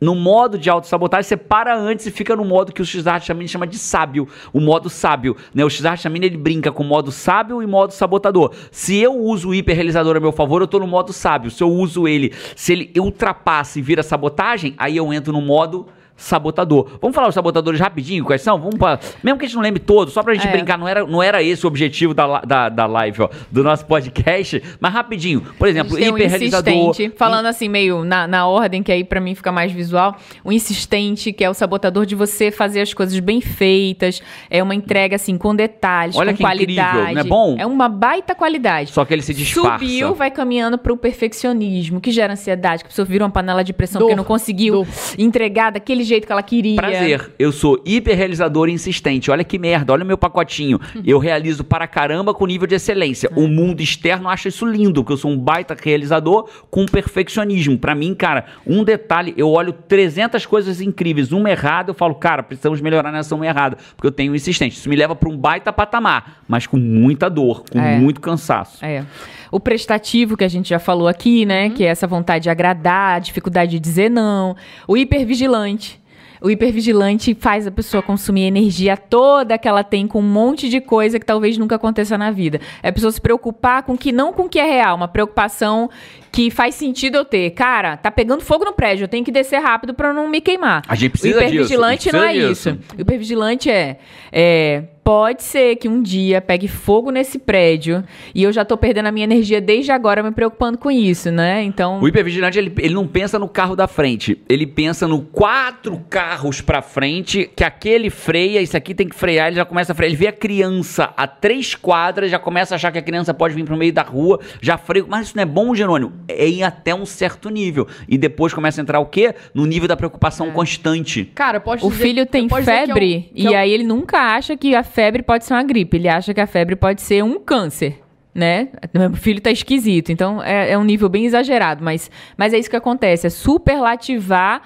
[0.00, 3.48] no modo de autossabotagem, você para antes e fica no modo que o Shizar Chamini
[3.48, 5.64] chama de sábio, o modo sábio, né?
[5.64, 8.52] O Shizar Chamini, ele brinca com modo sábio e modo sabotador.
[8.70, 11.50] Se eu uso o hiperrealizador a meu favor, eu tô no modo sábio.
[11.50, 15.86] Se eu uso ele, se ele ultrapassa e vira sabotagem, aí eu entro no modo
[16.16, 16.98] sabotador.
[17.00, 18.58] Vamos falar os sabotadores rapidinho, quais são?
[18.58, 20.50] Vamos pra, mesmo que a gente não lembre todos, só pra gente É.
[20.52, 23.84] brincar, não era, não era esse o objetivo da, da, da live, ó, do nosso
[23.86, 25.42] podcast, mas rapidinho.
[25.58, 26.72] Por exemplo, um hiperrealizador.
[26.72, 30.16] insistente, falando assim, meio na, na ordem, que aí pra mim fica mais visual.
[30.42, 34.22] O insistente, que é o sabotador de você fazer as coisas bem feitas.
[34.50, 37.14] É uma entrega, assim, com detalhes, Olha com que incrível, qualidade.
[37.14, 37.56] não é bom?
[37.58, 38.92] É uma baita qualidade.
[38.92, 39.84] Só que ele se disfarça.
[39.84, 43.72] Subiu, vai caminhando pro perfeccionismo, que gera ansiedade, que a pessoa vira uma panela de
[43.72, 44.86] pressão Dor, porque não conseguiu dor.
[45.18, 46.76] entregar daquele jeito que ela queria.
[46.76, 47.30] Prazer.
[47.38, 49.30] Eu sou hiperrealizador e insistente.
[49.30, 50.80] Olha que merda, olha o meu pacotinho.
[51.04, 53.30] Eu realizo para caramba com nível de excelência.
[53.36, 57.78] O mundo externo acha isso lindo, porque eu sou um baita realizador com perfeccionismo.
[57.78, 62.42] Pra mim, cara, um detalhe, eu olho 300 coisas incríveis, uma errada, eu falo, cara,
[62.42, 64.76] precisamos melhorar nessa uma errada, porque eu tenho um insistente.
[64.76, 67.98] Isso me leva pra um baita patamar, mas com muita dor, com É.
[67.98, 68.84] muito cansaço.
[68.84, 69.04] É.
[69.50, 71.70] O prestativo, que a gente já falou aqui, né?
[71.70, 74.56] Que é essa vontade de agradar, a dificuldade de dizer não.
[74.86, 76.00] O hipervigilante.
[76.40, 80.80] O hipervigilante faz a pessoa consumir energia toda que ela tem com um monte de
[80.80, 82.60] coisa que talvez nunca aconteça na vida.
[82.82, 85.88] É a pessoa se preocupar com que não com o que é real, uma preocupação
[86.30, 87.50] que faz sentido eu ter.
[87.50, 90.82] Cara, tá pegando fogo no prédio, eu tenho que descer rápido pra não me queimar.
[90.86, 92.72] A gente o precisa disso, a hipervigilante gente não é precisa isso.
[92.72, 92.94] disso.
[92.96, 93.98] O hipervigilante é,
[94.30, 94.84] é.
[95.06, 98.02] Pode ser que um dia pegue fogo nesse prédio
[98.34, 101.62] e eu já tô perdendo a minha energia desde agora me preocupando com isso, né?
[101.62, 102.00] Então.
[102.00, 104.42] O hipervigilante, ele, ele não pensa no carro da frente.
[104.48, 109.46] Ele pensa no quatro carros pra frente, que aquele freia, esse aqui tem que frear,
[109.46, 110.08] ele já começa a frear.
[110.10, 113.54] Ele vê a criança a três quadras, já começa a achar que a criança pode
[113.54, 115.04] vir pro meio da rua, já freia.
[115.08, 116.14] Mas isso não é bom, Jerônimo?
[116.26, 117.86] É em até um certo nível.
[118.08, 119.36] E depois começa a entrar o quê?
[119.54, 121.26] No nível da preocupação constante.
[121.32, 123.70] Cara, eu posso O dizer- filho tem que é febre que é e o- aí
[123.70, 125.98] ele nunca acha que a febre pode ser uma gripe.
[125.98, 128.00] Ele acha que a febre pode ser um câncer.
[128.34, 128.68] Né?
[128.94, 130.10] Meu filho tá esquisito.
[130.10, 131.84] Então é, é um nível bem exagerado.
[131.84, 134.62] Mas, mas é isso que acontece: é superlativar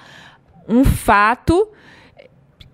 [0.67, 1.67] um fato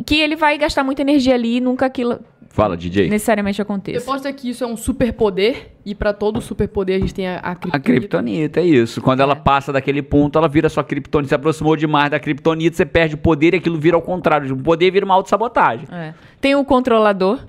[0.06, 2.20] que ele vai gastar muita energia ali e nunca aquilo
[2.58, 3.08] Fala, DJ.
[3.10, 4.04] necessariamente Eu aconteça.
[4.06, 7.38] posso dizer que isso é um superpoder, e pra todo superpoder a gente tem a,
[7.38, 7.80] a A criptonita.
[7.80, 9.00] criptonita, é isso.
[9.02, 11.30] Quando ela passa daquele ponto, ela vira sua criptonita.
[11.30, 14.52] Se aproximou demais da criptonita, você perde o poder e aquilo vira ao contrário.
[14.54, 15.88] O poder vira uma autossabotagem.
[15.92, 16.14] É.
[16.42, 17.40] Tem o controlador,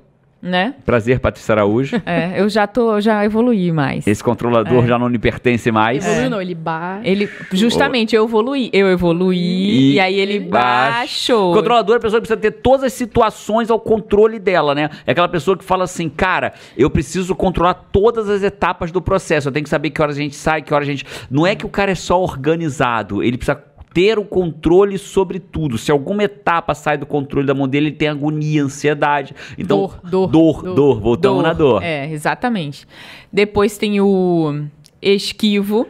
[0.41, 0.75] né?
[0.85, 2.01] Prazer, Patrícia Araújo.
[2.07, 4.07] É, eu já tô, já evoluí mais.
[4.07, 6.07] Esse controlador já não lhe pertence mais.
[6.07, 7.09] Evoluiu, não, ele baixa.
[7.09, 8.71] Ele, justamente, eu evoluí.
[8.73, 11.53] Eu evoluí e, aí ele baixou.
[11.53, 14.91] O controlador é a pessoa que precisa ter todas as situações ao controle dela, né?
[15.07, 19.49] É aquela pessoa que fala assim, cara, eu preciso controlar todas as etapas do processo.
[19.49, 21.05] Eu tenho que saber que horas a gente sai, que horas a gente.
[21.31, 23.63] Não é que o cara é só organizado, ele precisa
[23.99, 25.77] ter o controle sobre tudo.
[25.77, 29.35] Se alguma etapa sai do controle da mão dele, ele tem agonia, ansiedade.
[29.59, 30.75] Então, Dor, dor, dor, dor.
[30.75, 31.01] dor.
[31.01, 31.83] Voltamos na dor.
[31.83, 32.87] É, exatamente.
[33.33, 34.63] Depois tem o
[35.03, 35.89] esquivo.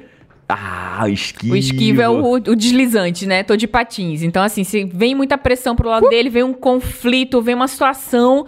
[0.48, 1.52] Ah, esquivo.
[1.52, 3.42] O esquivo é o, o deslizante, né?
[3.42, 4.22] Tô de patins.
[4.22, 8.46] Então, assim, se vem muita pressão pro lado dele, vem um conflito, vem uma situação,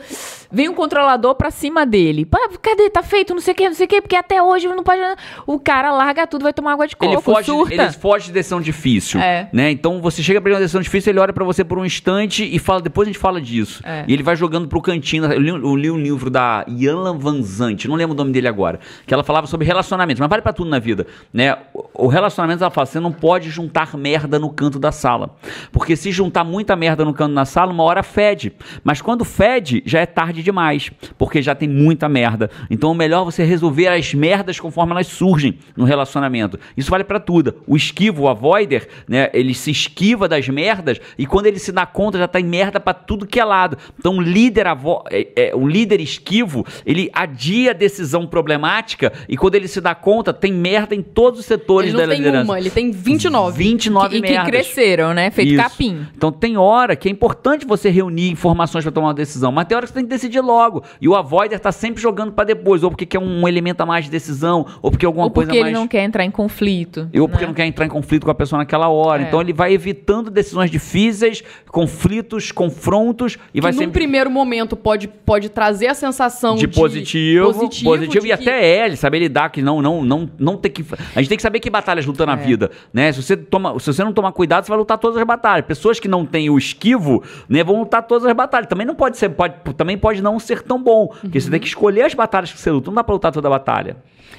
[0.51, 2.25] vem um controlador pra cima dele.
[2.25, 2.91] Pá, cadê?
[2.91, 5.01] Tá feito, não sei o que, não sei o que, porque até hoje não pode.
[5.47, 7.75] O cara larga tudo, vai tomar água de coco, Ele foge, surta.
[7.75, 9.49] ele foge de decisão difícil, É.
[9.53, 9.71] né?
[9.71, 12.59] Então você chega pra uma decisão difícil, ele olha pra você por um instante e
[12.59, 13.81] fala, depois a gente fala disso.
[13.85, 14.05] É.
[14.07, 15.25] E ele vai jogando pro cantinho.
[15.27, 18.49] Eu li, eu li um livro da Ian Van Zandt, não lembro o nome dele
[18.49, 21.57] agora, que ela falava sobre relacionamentos, mas vale pra tudo na vida, né?
[21.75, 25.37] O, o relacionamento, ela fala, você não pode juntar merda no canto da sala.
[25.73, 28.53] Porque se juntar muita merda no canto da sala, uma hora fede.
[28.83, 32.51] Mas quando fede, já é tarde demais, porque já tem muita merda.
[32.71, 36.59] Então é melhor você resolver as merdas conforme elas surgem no relacionamento.
[36.77, 37.57] Isso vale pra tudo.
[37.67, 41.87] O esquivo, o avoider, né, ele se esquiva das merdas e quando ele se dá
[41.87, 43.77] conta já tá em merda pra tudo que é lado.
[43.99, 49.37] Então o líder avo é, é, o líder esquivo, ele adia a decisão problemática e
[49.37, 52.19] quando ele se dá conta, tem merda em todos os setores Ele da não tem
[52.19, 52.45] liderança.
[52.45, 53.57] uma, ele tem 29.
[53.63, 54.47] 29 e que merdas.
[54.51, 55.31] cresceram, né?
[55.31, 55.63] Feito Isso.
[55.63, 56.07] capim.
[56.17, 59.77] Então tem hora que é importante você reunir informações para tomar uma decisão, mas tem
[59.77, 60.83] hora que você tem que decidir logo.
[61.01, 64.05] E o avoider tá sempre jogando para depois, ou porque quer um elemento a mais
[64.05, 67.09] de decisão, ou porque alguma Ou porque coisa ele mais não quer entrar em conflito.
[67.19, 67.49] ou porque né?
[67.49, 69.23] não quer entrar em conflito com a pessoa naquela hora.
[69.23, 69.27] É.
[69.27, 71.43] Então ele vai evitando decisões difíceis,
[71.85, 76.67] conflitos, confrontos e vai que num sempre primeiro momento pode, pode trazer a sensação de
[76.67, 80.57] de, positivo, positivo, positivo, e que- até ele saber lidar que não não não não
[80.57, 82.27] ter que a gente tem que saber que batalhas luta É.
[82.27, 83.11] na vida, né?
[83.13, 85.65] Se você toma, se você não tomar cuidado, você vai lutar todas as batalhas.
[85.67, 88.67] Pessoas que não têm o esquivo, né, vão lutar todas as batalhas.
[88.69, 91.67] Também não pode ser pode também pode não ser tão bom, porque você tem que
[91.67, 93.97] escolher as batalhas que você luta, não dá pra lutar toda a batalha.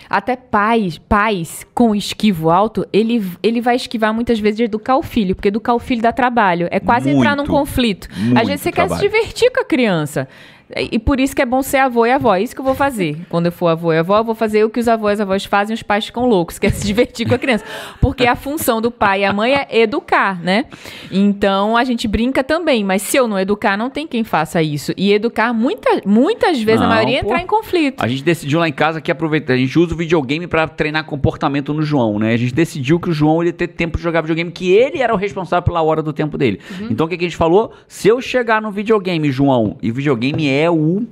[0.10, 5.04] Até pais, pais com esquivo alto, ele, ele vai esquivar muitas vezes de educar o
[5.04, 6.68] filho, porque educar o filho dá trabalho.
[6.70, 8.10] É quase entrar num Muito, conflito.
[8.18, 9.10] muito Às vezes você quer se trabalho.
[9.10, 10.28] divertir com a criança.
[10.76, 12.36] E por isso que é bom ser avô e avó.
[12.36, 13.18] É isso que eu vou fazer.
[13.30, 15.46] Quando eu for avô e avó, eu vou fazer o que os avós e avós
[15.46, 17.66] fazem, os pais ficam loucos, que é se divertir com a criança.
[18.00, 20.66] Porque a função do pai e a mãe é educar, né?
[21.12, 24.94] Então a gente brinca também, mas se eu não educar, não tem quem faça isso.
[24.98, 27.28] E educar muita, muitas vezes, Não, a maioria é pô.
[27.28, 28.04] entrar em conflito.
[28.04, 31.06] A gente decidiu lá em casa que aproveitar, a gente usa o videogame pra treinar
[31.06, 32.34] comportamento no João, né?
[32.34, 35.02] A gente decidiu que o João ele ia ter tempo de jogar videogame, que ele
[35.02, 36.60] era o responsável pela hora do tempo dele.
[36.80, 36.88] Uhum.
[36.92, 37.72] Então o que, que a gente falou?
[37.88, 41.08] Se eu chegar no videogame, João, e videogame é o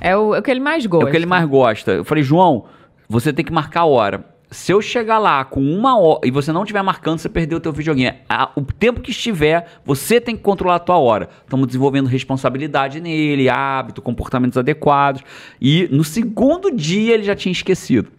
[0.00, 1.06] É o, é o que ele mais é gosta.
[1.08, 1.92] o que ele mais gosta.
[1.92, 2.64] Eu falei, João,
[3.08, 4.24] você tem que marcar a hora.
[4.52, 7.60] Se eu chegar lá com uma hora e você não estiver marcando, você perdeu o
[7.60, 8.16] teu videogame.
[8.28, 11.28] A- o tempo que estiver, você tem que controlar a tua hora.
[11.44, 15.22] Estamos desenvolvendo responsabilidade nele, hábito, comportamentos adequados.
[15.60, 18.10] E no segundo dia ele já tinha esquecido.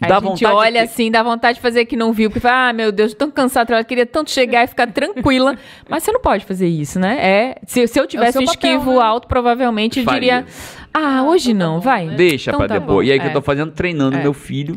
[0.00, 2.12] Aí Dá a gente vontade de olha que- assim, dá vontade de fazer que não
[2.12, 4.88] viu, porque fala, ah, meu Deus, tô tão cansado, eu queria tanto chegar e ficar
[4.88, 5.56] tranquila.
[5.88, 7.16] Mas você não pode fazer isso, né?
[7.20, 9.02] É, se, se eu tivesse seu um papel, esquivo né?
[9.04, 10.44] alto, provavelmente eu diria,
[10.92, 12.08] ah, hoje não, vai.
[12.08, 12.96] Deixa Então pra tá depois.
[12.96, 13.02] bom.
[13.04, 13.28] E aí que É.
[13.28, 14.22] eu tô fazendo, treinando É.
[14.22, 14.76] meu filho.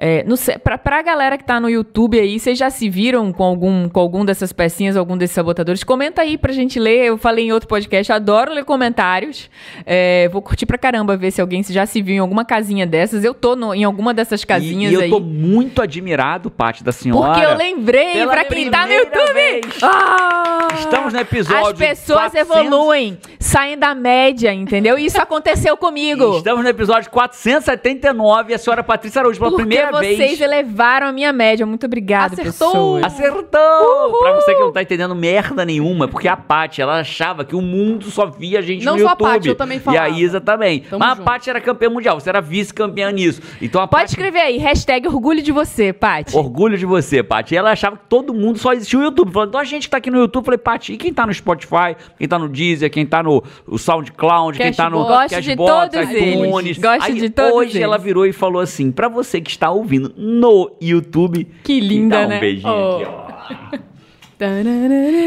[0.00, 0.24] É,
[0.62, 3.98] pra, pra galera que tá no YouTube aí, vocês já se viram com algum, com
[3.98, 5.82] algum dessas pecinhas, algum desses sabotadores?
[5.82, 7.06] Comenta aí pra gente ler.
[7.06, 9.50] Eu falei em outro podcast, adoro ler comentários.
[9.84, 13.24] É, vou curtir pra caramba ver se alguém já se viu em alguma casinha dessas.
[13.24, 15.10] Eu tô no- em alguma dessas E, casinhas e eu aí.
[15.10, 17.32] tô muito admirado, Paty, da senhora.
[17.32, 19.60] Porque eu lembrei, pra quem tá no YouTube.
[19.82, 20.68] Ah!
[20.78, 22.56] Estamos no episódio As pessoas 400.
[22.56, 24.96] evoluem, saem da média, entendeu?
[24.96, 26.36] E Isso aconteceu comigo.
[26.36, 30.40] Estamos no episódio 479 e a senhora Patrícia Araújo, pela Porque primeira vocês vez.
[30.40, 31.64] elevaram a minha média.
[31.66, 32.52] Muito obrigada, Acertou.
[32.72, 33.04] pessoas.
[33.04, 34.18] Acertou!
[34.20, 37.60] Pra você que não tá entendendo merda nenhuma, porque a Paty, ela achava que o
[37.60, 39.28] mundo só via a gente Não no só a YouTube.
[39.28, 40.08] Paty, eu também E a falava.
[40.10, 40.80] Isa também.
[40.80, 41.22] Tamo Mas junto.
[41.22, 43.40] a Paty era campeã mundial, você era vice-campeã nisso.
[43.60, 44.12] Então a Pode Paty...
[44.12, 46.36] escrever aí, hashtag orgulho de você, Paty.
[46.36, 47.54] Orgulho de você, Paty.
[47.54, 49.32] E ela achava que todo mundo só existia o YouTube.
[49.32, 51.26] Falando, então a gente que tá aqui no YouTube, eu falei, Paty, e quem tá
[51.26, 53.42] no Spotify, quem tá no Deezer, quem tá no
[53.76, 55.18] SoundCloud, quem tá no Cashbox.
[55.32, 56.58] Gosto de Cashbox, todos iTunes.
[56.64, 56.78] eles.
[56.78, 57.82] Gosto Aí, de todos Hoje eles.
[57.82, 62.26] ela virou e falou assim, pra você que está ouvindo no YouTube, Que linda, dá
[62.26, 62.40] um né?
[62.40, 62.96] beijinho Oh.
[62.96, 63.78] aqui, ó.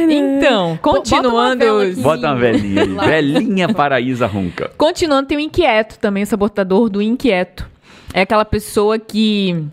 [0.10, 1.66] Então, continuando.
[2.02, 2.86] Bota uma velhinha.
[2.86, 4.72] Velhinha paraísa ronca.
[4.78, 7.70] Continuando, tem o inquieto também, o sabotador do inquieto.
[8.14, 9.64] É aquela pessoa que.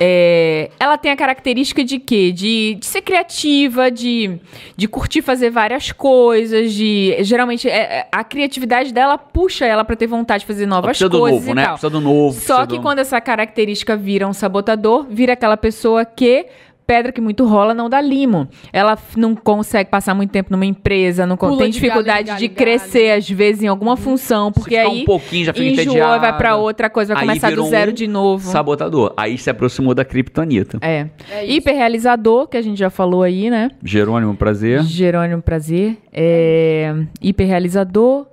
[0.00, 2.32] é, ela tem a característica de quê?
[2.32, 4.38] De, de ser criativa, de,
[4.76, 7.14] de curtir fazer várias coisas, de.
[7.20, 11.08] Geralmente, é, é, a criatividade dela puxa ela pra ter vontade de fazer novas Precisa
[11.08, 11.62] do coisas novo, e né?
[11.64, 11.72] tal.
[11.74, 12.40] Precisa do novo.
[12.40, 16.46] Só que do- quando essa característica vira um sabotador, vira aquela pessoa que
[16.86, 18.48] pedra que muito rola não dá limo.
[18.72, 22.38] Ela não consegue passar muito tempo numa empresa, não Pula tem de galho dificuldade galho
[22.38, 22.56] de galho.
[22.56, 26.20] crescer às vezes em alguma função, porque aí um pouquinho, já fica enjoou e entediado.
[26.20, 28.48] vai pra outra coisa, vai Aí começar do zero um de novo.
[28.50, 29.12] Sabotador.
[29.16, 30.78] Aí se aproximou da Kryptonita.
[30.80, 31.06] É.
[31.30, 31.46] É.
[31.46, 33.70] Hiperrealizador, que a gente já falou aí, né?
[33.82, 34.82] Jerônimo, prazer.
[34.82, 35.96] Jerônimo Prazer.
[36.12, 36.94] É...
[37.20, 38.26] Hiperrealizador.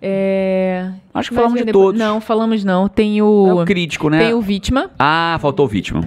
[0.00, 0.90] É...
[1.12, 1.98] Acho que falamos de depois- todos.
[1.98, 2.88] Não, falamos não.
[2.88, 3.62] Tem É o...
[3.62, 4.18] o crítico, né?
[4.18, 4.90] Tem o Vítima.
[4.98, 6.02] Ah, faltou o vítima.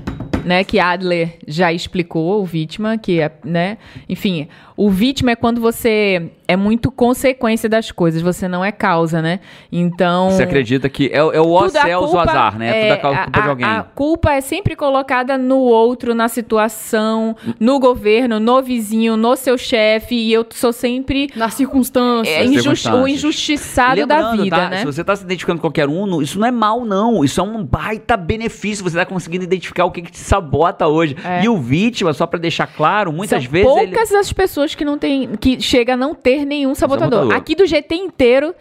[0.47, 5.59] Né, que Adler já explicou, o vítima, que é, né, enfim, o vítima é quando
[5.59, 9.39] você é muito consequência das coisas, você não é causa, né?
[9.71, 12.67] Então, Você acredita que é, é o a céus, o azar, né?
[12.69, 13.65] é- Tudo a causa culpa a, de alguém.
[13.65, 19.57] A culpa é sempre colocada no outro, na situação, no governo, no vizinho, no seu
[19.57, 22.35] chefe, e eu sou sempre Nas circunstâncias.
[22.35, 24.69] é, injusti- o injustiçado da Lembrando, vida, tá?
[24.69, 24.77] né?
[24.79, 27.23] Se você tá se identificando com qualquer um, isso não é mal, não.
[27.23, 28.83] Isso é um baita benefício.
[28.83, 31.15] Você tá conseguindo identificar o que, que te sabota hoje.
[31.23, 31.43] É.
[31.43, 33.87] E o vítima, só pra deixar claro, muitas São vezes ele.
[33.91, 37.19] poucas as pessoas que não tem, que chega a não ter nenhum sabotador.
[37.19, 37.37] Sabotador.
[37.37, 38.53] Aqui do GT inteiro,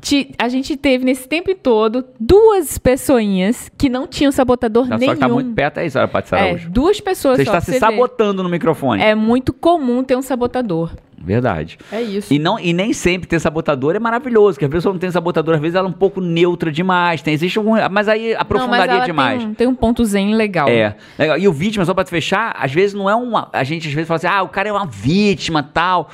[0.00, 5.14] ti- a gente teve nesse tempo todo duas pessoinhas que não tinham sabotador Só nenhum.
[5.14, 6.70] que tá muito perto aí, senhora Paty é, Araújo.
[6.70, 9.02] duas pessoas Você só, está se você sabotando no microfone.
[9.02, 10.90] É muito comum ter um sabotador.
[11.20, 11.76] Verdade.
[11.90, 12.32] É isso.
[12.32, 15.56] E, não, e nem sempre ter sabotador é maravilhoso, que a pessoa não tem sabotador,
[15.56, 18.40] às vezes ela é um pouco neutra demais, tem, existe algum, mas aí não, mas
[18.40, 19.40] aprofundaria ela demais.
[19.42, 20.68] Tem um, tem um ponto zen legal.
[20.68, 20.94] É.
[21.18, 21.36] Legal.
[21.36, 23.48] E o vítima, só pra te fechar, às vezes não é uma.
[23.52, 26.08] A gente às vezes fala assim, ah, o cara é uma vítima tal.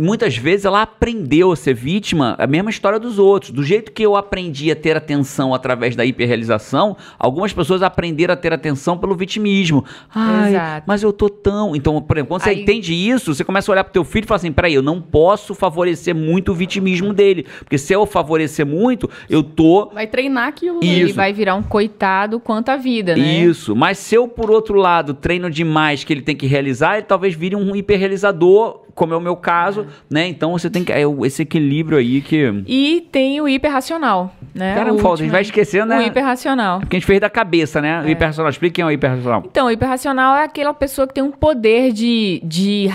[0.00, 3.50] E muitas vezes ela aprendeu a ser vítima, a mesma história dos outros.
[3.50, 8.36] Do jeito que eu aprendi a ter atenção através da hiperrealização, algumas pessoas aprenderam a
[8.36, 9.84] ter atenção pelo vitimismo.
[10.14, 10.84] Ai, Exato.
[10.86, 11.76] mas eu tô tão.
[11.76, 14.24] Então, por exemplo, quando você Aí- entende isso, você começa a olhar pro teu filho
[14.24, 17.44] e fala assim: peraí, eu não posso favorecer muito o vitimismo dele.
[17.58, 20.80] Porque se eu favorecer muito, eu tô Vai treinar aquilo.
[20.82, 20.92] Isso.
[20.92, 23.42] Ele vai virar um coitado quanto a vida, né?
[23.44, 27.02] Isso, mas se eu, por outro lado, treino demais que ele tem que realizar, ele
[27.06, 30.26] talvez vire um hiperrealizador, como é o meu caso, né?
[30.28, 30.92] Então você tem que.
[30.92, 32.62] É esse equilíbrio aí que.
[32.66, 34.74] E tem o hiperracional, né?
[34.74, 35.98] Cara, O falta, a gente vai esquecendo, né?
[35.98, 36.80] O hiperracional.
[36.80, 38.02] Porque a gente fez da cabeça, né?
[38.02, 38.50] O hiperracional.
[38.50, 39.42] Explica quem é o hiperracional.
[39.46, 42.86] Então, o hiperracional é aquela pessoa que tem um poder de, de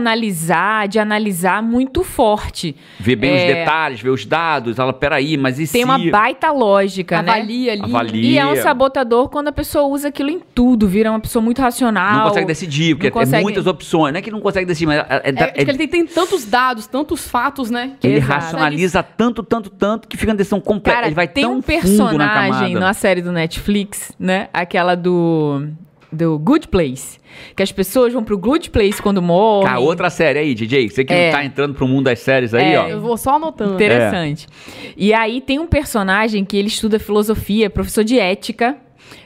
[0.00, 2.74] racionalizar, de analisar muito forte.
[2.98, 3.54] Vê bem os É.
[3.54, 5.84] detalhes, vê os dados, ela, peraí, mas e Tem se...
[5.84, 7.32] uma baita lógica, né?
[7.32, 7.82] Avalia ali.
[7.82, 8.22] Avalia.
[8.30, 11.60] E é um sabotador quando a pessoa usa aquilo em tudo, vira uma pessoa muito
[11.60, 12.14] racional.
[12.18, 14.12] Não consegue decidir, porque não é consegue- muitas opções.
[14.12, 16.44] Não é que não consegue decidir, mas é, é- É, é- que ele tem, tantos
[16.44, 17.92] dados, tantos fatos, né?
[18.02, 18.32] ele Exato.
[18.32, 21.06] racionaliza tanto, tanto, tanto, que fica uma decisão completa.
[21.06, 22.80] Ele vai tem tão um na personagem camada.
[22.80, 24.48] na série do Netflix, né?
[24.52, 25.66] Aquela do
[26.12, 27.20] do Good Place,
[27.54, 29.68] que as pessoas vão pro Good Place quando morrem.
[29.68, 30.88] Cara, outra série aí, DJ.
[30.90, 31.26] Você que É.
[31.30, 32.80] não tá entrando pro mundo das séries aí, É.
[32.80, 32.88] ó.
[32.88, 33.74] Eu vou só anotando.
[33.74, 34.48] Interessante.
[34.96, 38.76] E aí tem um personagem que ele estuda filosofia, professor de ética.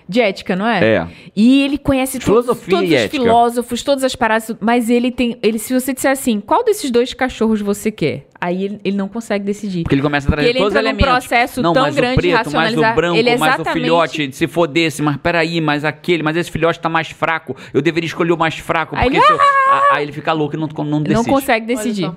[0.09, 0.85] De ética, não é?
[0.85, 1.07] É.
[1.35, 3.23] E ele conhece todos, Filosofia todos e os ética.
[3.23, 5.39] filósofos, todas as paradas, mas ele tem.
[5.43, 8.27] Ele, se você disser assim, qual desses dois cachorros você quer?
[8.41, 9.85] Aí ele, ele não consegue decidir.
[9.85, 11.27] Porque ele começa a trazer ele todos os entra num elementos.
[11.27, 12.95] processo não, tão mas grande o de preto, mais o racionalizar.
[12.95, 16.51] branco, Ele mais o exatamente- filhote, se for desse, mas peraí, mas aquele, mas esse
[16.51, 17.57] filhote tá mais fraco.
[17.73, 20.33] Eu deveria escolher o mais fraco, Aí porque ele, se eu- Ah, aí ele fica
[20.35, 21.29] louco e não, não não decide.
[21.31, 22.11] consegue decidir.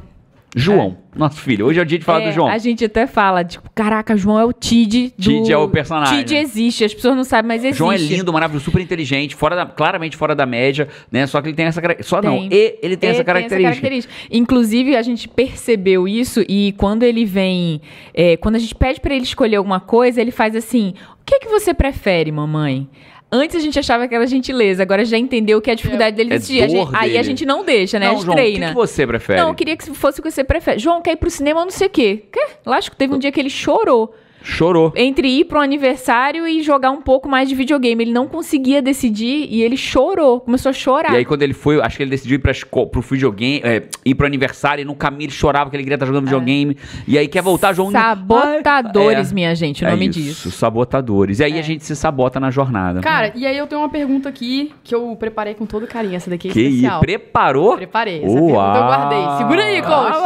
[0.59, 1.67] João, nosso filho.
[1.67, 2.47] Hoje é o dia de falar É, do João.
[2.47, 5.21] A gente até fala, tipo, caraca, João é o Tid do...
[5.23, 6.17] Tid é o personagem.
[6.23, 7.77] Tid existe, as pessoas não sabem, mas existe.
[7.77, 11.27] João é lindo, maravilhoso, super inteligente, fora da, claramente fora da média, né?
[11.27, 12.49] Só que ele tem essa só não, Tem.
[12.51, 14.09] e ele tem É, essa característica.
[14.31, 17.79] Inclusive, a gente percebeu isso e quando ele vem.
[18.13, 21.39] é, quando a gente pede pra ele escolher alguma coisa, ele faz assim: o que,
[21.39, 22.89] que você prefere, mamãe?
[23.31, 26.35] Antes a gente achava que era gentileza, agora já entendeu que a dificuldade dele É
[26.35, 26.63] existia.
[26.63, 27.17] A gente- dor aí dele.
[27.17, 28.05] a gente não deixa, né?
[28.05, 28.67] a Não, gente João, o que, treina.
[28.69, 29.41] que você prefere?
[29.41, 30.79] Não, eu queria que fosse o que você prefere.
[30.79, 32.23] João quer ir pro cinema, não sei o quê.
[32.31, 32.39] Quê?
[32.65, 34.15] Lógico que teve um dia que ele chorou.
[34.47, 34.93] Chorou.
[34.95, 38.03] Entre ir pro aniversário e jogar um pouco mais de videogame.
[38.03, 40.39] Ele não conseguia decidir e ele chorou.
[40.39, 41.13] Começou a chorar.
[41.13, 42.53] E aí, quando ele foi, acho que ele decidiu ir pra
[42.88, 46.05] pro videogame, é, ir pro aniversário, e no caminho ele chorava porque ele queria estar
[46.05, 46.77] jogando videogame.
[47.07, 47.91] E aí quer voltar, João.
[47.91, 49.33] Sabotadores, É.
[49.33, 50.51] minha gente, o É nome isso, disso.
[50.51, 51.39] sabotadores.
[51.39, 53.01] E aí a gente se sabota na jornada.
[53.01, 56.15] Cara, e aí eu tenho uma pergunta aqui que eu preparei com todo carinho.
[56.15, 56.91] Essa daqui é que especial.
[56.93, 56.99] isso?
[57.01, 57.75] Preparou?
[57.75, 58.23] Preparei.
[58.23, 59.38] Essa pergunta eu guardei.
[59.38, 60.13] Segura aí, coach.
[60.15, 60.19] Ah,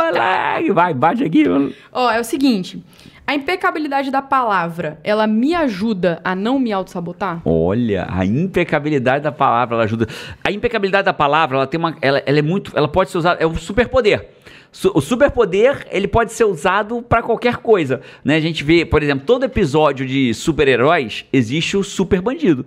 [0.53, 1.45] moleque, vai, bate aqui.
[1.91, 2.81] Ó, é o seguinte.
[3.31, 7.41] A impecabilidade da palavra, ela me ajuda a não me auto-sabotar?
[7.45, 10.05] Olha, a impecabilidade da palavra, ela ajuda.
[10.43, 11.95] A impecabilidade da palavra, ela tem uma.
[12.01, 12.73] Ela, ela é muito.
[12.75, 13.41] Ela pode ser usada.
[13.41, 14.27] É um superpoder.
[14.69, 18.01] Su- O superpoder, ele pode ser usado pra qualquer coisa.
[18.21, 18.35] Né?
[18.35, 22.65] A gente vê, por exemplo, todo episódio de super-heróis existe o super bandido.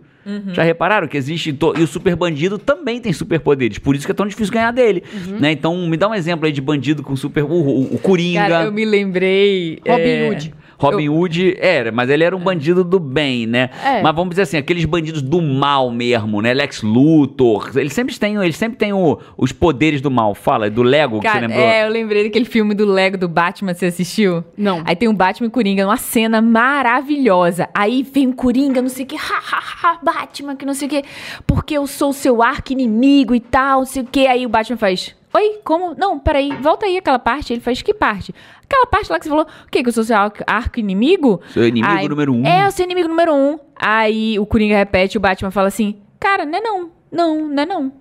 [0.52, 1.52] Já repararam que existe.
[1.52, 3.78] to- E o super bandido também tem superpoderes.
[3.78, 5.02] Por isso que é tão difícil ganhar dele.
[5.38, 5.52] Né?
[5.52, 7.44] Então, me dá um exemplo aí de bandido com super.
[7.44, 8.40] O, o, o Coringa.
[8.40, 9.78] Cara, eu me lembrei.
[9.86, 10.54] Robin é, Hood.
[10.78, 13.70] Robin Hood era, mas ele era um bandido do bem, né?
[13.84, 14.02] É.
[14.02, 16.52] Mas vamos dizer assim, aqueles bandidos do mal mesmo, né?
[16.54, 20.34] Lex Luthor, eles sempre têm, eles sempre têm o- os poderes do mal.
[20.34, 21.64] Fala, do Lego que você Cara, lembrou.
[21.66, 24.44] é, eu lembrei daquele filme do Lego do Batman, você assistiu?
[24.56, 24.82] Não.
[24.84, 27.68] Aí tem o Batman e o Coringa, uma cena maravilhosa.
[27.74, 29.18] Aí vem o Coringa, não sei o que, ha,
[29.52, 31.02] ha, ha, Batman, que não sei o que,
[31.46, 34.26] porque eu sou o seu arco-inimigo e tal, não sei o que.
[34.26, 35.94] Aí o Batman faz, oi, como?
[35.96, 37.52] Não, peraí, volta aí aquela parte.
[37.52, 38.34] Ele faz, que parte?
[38.62, 41.40] Aquela parte lá que você falou, o quê, que eu sou seu arco- arco-inimigo?
[41.52, 42.46] Seu inimigo Aí, número um.
[42.46, 43.58] É, o seu inimigo número um.
[43.76, 47.66] Aí o Coringa repete, o Batman fala assim, cara, não é não, não, não é
[47.66, 47.92] não.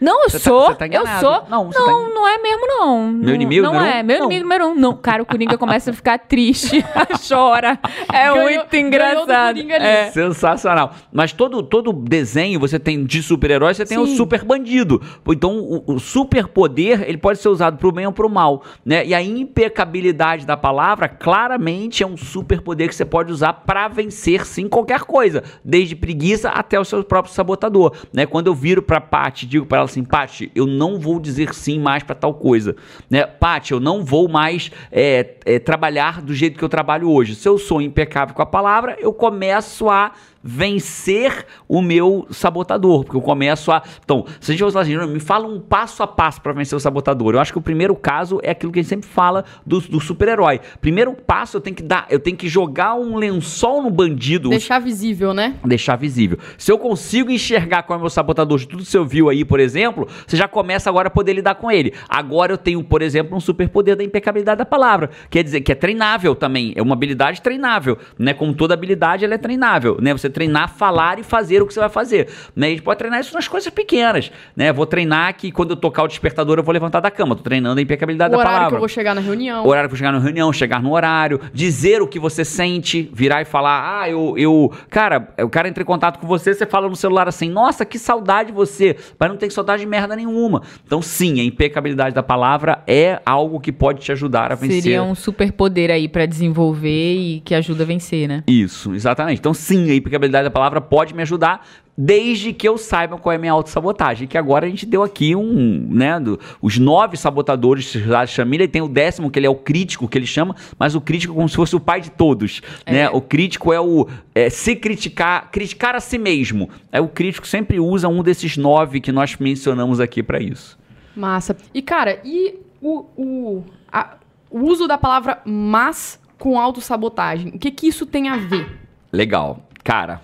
[0.00, 1.30] Não, eu Você tá- sou, você tá eu sou.
[1.48, 3.10] Não, Não, você tá não, é mesmo, não.
[3.12, 4.04] Meu Não- inimigo Não número é, um?
[4.04, 4.24] meu Não.
[4.26, 4.74] inimigo número um.
[4.74, 6.84] Não, cara, o Coringa começa a ficar triste,
[7.28, 7.78] chora.
[8.12, 9.60] É Ganhou- muito engraçado.
[9.70, 10.10] É.
[10.10, 10.92] Sensacional.
[11.12, 14.16] Mas todo, todo desenho você tem de super-herói, você tem o Sim.
[14.16, 15.00] super bandido.
[15.28, 19.04] Então, o, o superpoder, ele pode ser usado pro bem ou pro mal, né?
[19.04, 24.44] E a impecabilidade da palavra, claramente é um superpoder que você pode usar pra vencer
[24.46, 28.26] sim qualquer coisa, desde preguiça até o seu próprio sabotador, né?
[28.26, 31.78] Quando eu viro pra Paty, digo pra ela assim, Paty, eu não vou dizer sim
[31.78, 32.74] mais pra tal coisa,
[33.08, 33.24] né?
[33.24, 37.36] Paty, eu não vou mais é, é, trabalhar do jeito que eu trabalho hoje.
[37.36, 40.10] Se eu sou impecável com a palavra, eu começo a
[40.42, 43.82] vencer o meu sabotador, porque eu começo a.
[44.02, 46.76] Então, se a gente falar assim, "Não, me fala um passo a passo para vencer
[46.76, 47.34] o sabotador.
[47.34, 50.00] Eu acho que o primeiro caso é aquilo que a gente sempre fala do, do
[50.00, 50.60] super-herói.
[50.80, 54.78] Primeiro passo eu tenho que dar, eu tenho que jogar um lençol no bandido, Deixar
[54.78, 55.56] visível, né?
[55.64, 56.38] deixar visível.
[56.56, 59.44] Se eu consigo enxergar qual é o meu sabotador de tudo que você viu aí,
[59.44, 61.92] por exemplo, você já começa agora a poder lidar com ele.
[62.08, 65.10] Agora eu tenho, por exemplo, um superpoder da impecabilidade da palavra.
[65.28, 66.72] Quer dizer, que é treinável também.
[66.76, 68.32] É uma habilidade treinável, né?
[68.32, 70.12] Como toda habilidade, ela é treinável, né?
[70.12, 72.28] Você treinar, falar e fazer o que você vai fazer.
[72.54, 72.68] Né?
[72.68, 74.72] A gente pode treinar isso nas coisas pequenas, né?
[74.72, 77.34] Vou treinar que quando eu tocar o despertador eu vou levantar da cama.
[77.34, 79.64] Tô treinando a impecabilidade o da horário palavra que eu vou chegar na reunião.
[79.64, 83.10] o horário que eu chegar na reunião, chegar no horário, dizer o que você sente,
[83.12, 86.66] virar e falar, ah, eu, eu, cara, o cara entra em contato com você, você
[86.66, 90.14] fala no celular assim, nossa, que saudade de você, mas não tem saudade de merda
[90.14, 90.62] nenhuma.
[90.84, 94.82] Então, sim, a impecabilidade da palavra é algo que pode te ajudar a vencer.
[94.82, 98.42] Seria um superpoder aí pra desenvolver e que ajuda a vencer, né?
[98.46, 99.38] Isso, exatamente.
[99.38, 103.36] Então, sim, a impecabilidade da palavra pode me ajudar, desde que eu saiba qual é
[103.36, 104.26] a minha autossabotagem.
[104.26, 108.68] Que agora a gente deu aqui um, né, do- os nove sabotadores da família, e
[108.68, 111.36] tem o décimo, que ele é o crítico, que ele chama, mas o crítico é
[111.36, 113.08] como se fosse o pai de todos, né?
[113.10, 116.70] O crítico é o é, se criticar, criticar a si mesmo.
[116.90, 120.78] É o crítico sempre usa um desses nove que nós mencionamos aqui para isso.
[121.14, 121.56] Massa.
[121.74, 124.16] E, cara, e o, o, a-
[124.50, 127.48] o uso da palavra mas com autossabotagem?
[127.54, 128.78] O que que isso tem a ver?
[129.12, 129.68] Legal.
[129.90, 130.20] Cara,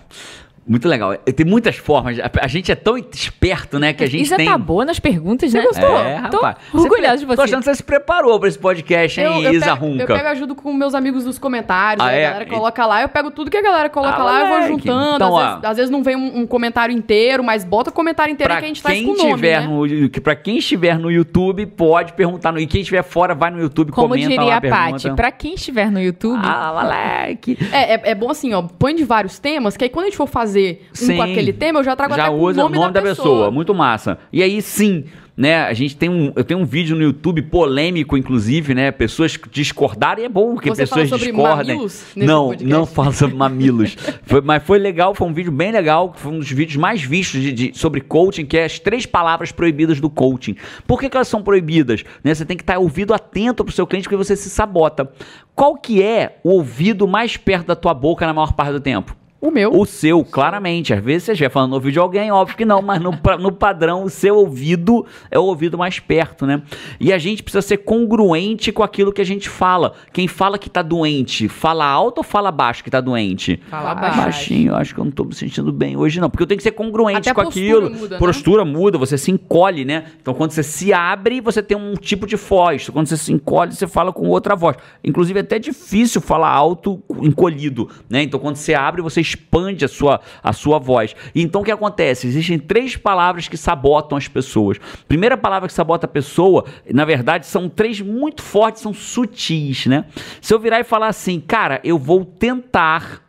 [0.67, 1.15] Muito legal.
[1.17, 2.17] Tem muitas formas.
[2.41, 4.45] A, gente é tão esperto, né, que a gente Isa tem...
[4.47, 5.61] tá boa nas perguntas, né?
[5.61, 5.97] gostou?
[5.99, 6.57] É, Tô rapaz.
[6.73, 7.41] orgulhosa de Tô você.
[7.43, 10.03] achando que você se preparou pra esse podcast, hein, Eu, eu, Isa pego, Runca?
[10.03, 12.25] eu pego ajuda com meus amigos dos comentários, Ah, aí é?
[12.25, 14.67] a galera coloca lá, eu pego tudo que a galera coloca Ah, lá, eu vou
[14.67, 15.15] juntando.
[15.15, 15.49] Então, às, ó.
[15.51, 18.63] vezes, às vezes não vem um, um comentário inteiro, mas bota o comentário inteiro que
[18.65, 19.67] a gente faz quem com o nome, tiver né?
[19.67, 22.51] no, que- pra quem estiver no YouTube, pode perguntar.
[22.51, 24.61] No, e quem estiver fora, vai no YouTube, Como comenta diria lá a.
[24.61, 27.57] Paty, pra quem estiver no YouTube, Ah, moleque.
[27.71, 30.17] É, é, é bom assim, ó, põe de vários temas, que aí quando a gente
[30.17, 31.15] for fazer um Sim.
[31.17, 33.51] com aquele tema, eu já trago Já até usa o nome, da, pessoa.
[33.51, 34.17] Muito massa.
[34.31, 35.61] E aí, sim, né?
[35.65, 38.91] A gente tem um, eu tenho um vídeo no YouTube polêmico, inclusive, né?
[38.91, 41.75] Pessoas discordarem é bom que Você fala pessoas sobre discordem.
[41.75, 42.73] mamilos nesse Não, podcast?
[42.73, 43.95] não falo sobre mamilos.
[44.23, 47.39] Foi- mas foi legal, foi um vídeo bem legal, foi um dos vídeos mais vistos
[47.41, 50.55] de, de- sobre coaching, que é as três palavras proibidas do coaching.
[50.87, 52.03] Por que, que elas são proibidas?
[52.23, 52.33] Né?
[52.33, 55.09] Você tem que estar ouvido atento pro seu cliente, porque você se sabota.
[55.53, 59.15] Qual que é o ouvido mais perto da tua boca na maior parte do tempo?
[59.39, 59.71] O meu.
[59.71, 60.93] O seu, claramente.
[60.93, 63.51] Às vezes você estiver falando no ouvido de alguém, óbvio que não, mas no, no
[63.51, 66.61] padrão, o seu ouvido é o ouvido mais perto, né?
[66.99, 69.93] E a gente precisa ser congruente com aquilo que a gente fala.
[70.11, 73.59] Quem fala que tá doente, fala alto ou fala baixo que tá doente?
[73.69, 74.17] Fala baixo.
[74.17, 76.31] Baixinho, eu acho que eu não tô me sentindo bem hoje, não.
[76.31, 77.89] Porque eu tenho que ser congruente Até a com postura aquilo.
[77.91, 78.19] muda, né?
[78.19, 80.05] postura muda, você se encolhe, né?
[80.19, 82.89] Então quando você se abre, você tem um tipo de voz.
[82.89, 84.77] Quando você se encolhe, você fala com outra voz.
[85.03, 88.23] Inclusive, é até difícil falar alto encolhido, né?
[88.23, 91.15] Então quando você abre, você expande a sua, a sua voz.
[91.33, 92.27] E então o que acontece?
[92.27, 94.77] Existem três palavras que sabotam as pessoas.
[95.07, 100.05] Primeira palavra que sabota a pessoa, na verdade, são três muito fortes, são sutis, né?
[100.41, 103.21] Se eu virar e falar assim, cara, eu vou tentar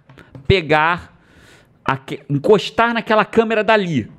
[0.47, 1.19] pegar
[1.85, 4.11] aque- encostar naquela câmera dali.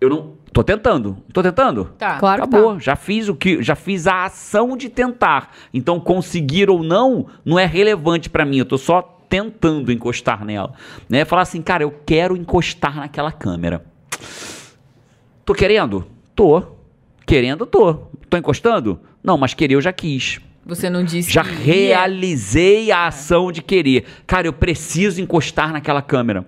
[0.00, 0.38] Eu não.
[0.52, 1.18] Tô tentando.
[1.32, 1.84] Tô tentando?
[1.98, 2.18] tá.
[2.18, 2.74] Claro que Acabou.
[2.74, 2.80] tá.
[2.80, 3.62] Já fiz o que.
[3.62, 5.50] Já fiz a ação de tentar.
[5.74, 8.58] Então, conseguir ou não não é relevante pra mim.
[8.58, 10.72] Eu tô só tentando encostar nela.
[11.08, 11.24] Né?
[11.24, 13.84] Falar assim, cara, eu quero encostar naquela câmera.
[15.44, 16.06] Tô querendo?
[16.34, 16.62] Tô.
[17.26, 17.94] Querendo, tô.
[18.28, 19.00] Tô encostando?
[19.22, 20.40] Não, mas querer eu já quis.
[20.64, 24.04] Você não disse Já realizei a ação de querer.
[24.26, 26.46] Cara, eu preciso encostar naquela câmera.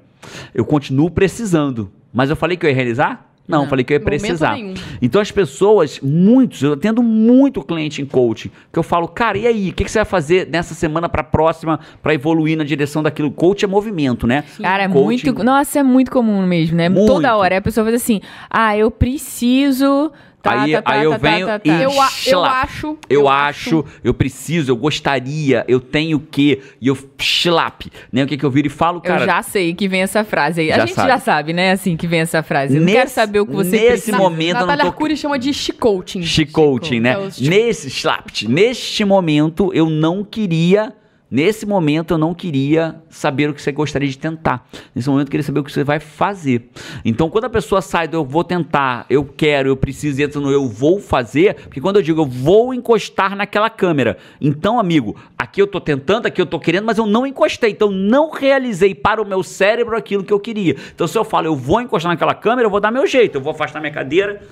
[0.55, 1.91] Eu continuo precisando.
[2.13, 3.30] Mas eu falei que eu ia realizar?
[3.51, 4.55] Não, Não, falei que eu ia precisar.
[4.55, 4.75] nenhum.
[5.03, 9.47] Então as pessoas, muitos, eu atendo muito cliente em coaching, que eu falo, cara, e
[9.47, 13.03] aí, o que, que você vai fazer nessa semana pra próxima pra evoluir na direção
[13.03, 13.31] daquilo?
[13.31, 14.45] Coach é movimento, né?
[14.61, 15.45] Cara, é Coaching- muito.
[15.45, 16.89] Nossa, é muito comum mesmo, né?
[16.89, 17.07] Muito.
[17.07, 17.57] Toda hora.
[17.59, 20.13] A pessoa faz assim: ah, eu preciso.
[20.43, 21.83] Tá, Aí- tá, tá, aí eu tá, venho tá, tá, e- tá.
[21.83, 22.65] Eu, a- eu Schlap.
[22.65, 22.99] acho.
[23.11, 28.25] Eu, acho, eu preciso, eu gostaria, eu tenho que, e eu slap, né?
[28.25, 29.23] O que que eu viro e falo, cara?
[29.23, 30.73] eu já sei que vem essa frase aí.
[30.73, 31.09] A gente sabe.
[31.09, 31.73] já sabe, né?
[31.73, 32.75] Assim que vem essa frase.
[32.75, 34.17] Eu não Nesse- quero saber o que você nesse precisa.
[34.17, 36.23] momento- eu Natália tô- Arcuri chama de chicoaching.
[36.23, 37.11] Chicoaching, né?
[37.27, 40.95] É chico- Nesse slapt, neste momento eu não queria,
[41.31, 44.69] nesse momento eu não queria saber o que você gostaria de tentar.
[44.95, 46.71] Nesse momento eu queria saber o que você vai fazer.
[47.05, 50.51] Então quando a pessoa sai do eu vou tentar, eu quero, eu preciso entra no
[50.51, 55.63] eu vou fazer, porque quando eu digo eu vou encostar naquela câmera, então amigo, aqui
[55.63, 59.23] eu tô tentando, aqui eu tô querendo, mas eu não encostei, então não realizei para
[59.23, 60.77] o meu cérebro aquilo que eu queria.
[60.95, 63.41] Então se eu falo eu vou encostar naquela câmera, eu vou dar meu jeito, eu
[63.41, 64.43] vou afastar minha cadeira,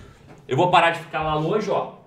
[0.46, 1.97] eu vou parar de ficar lá longe, ó.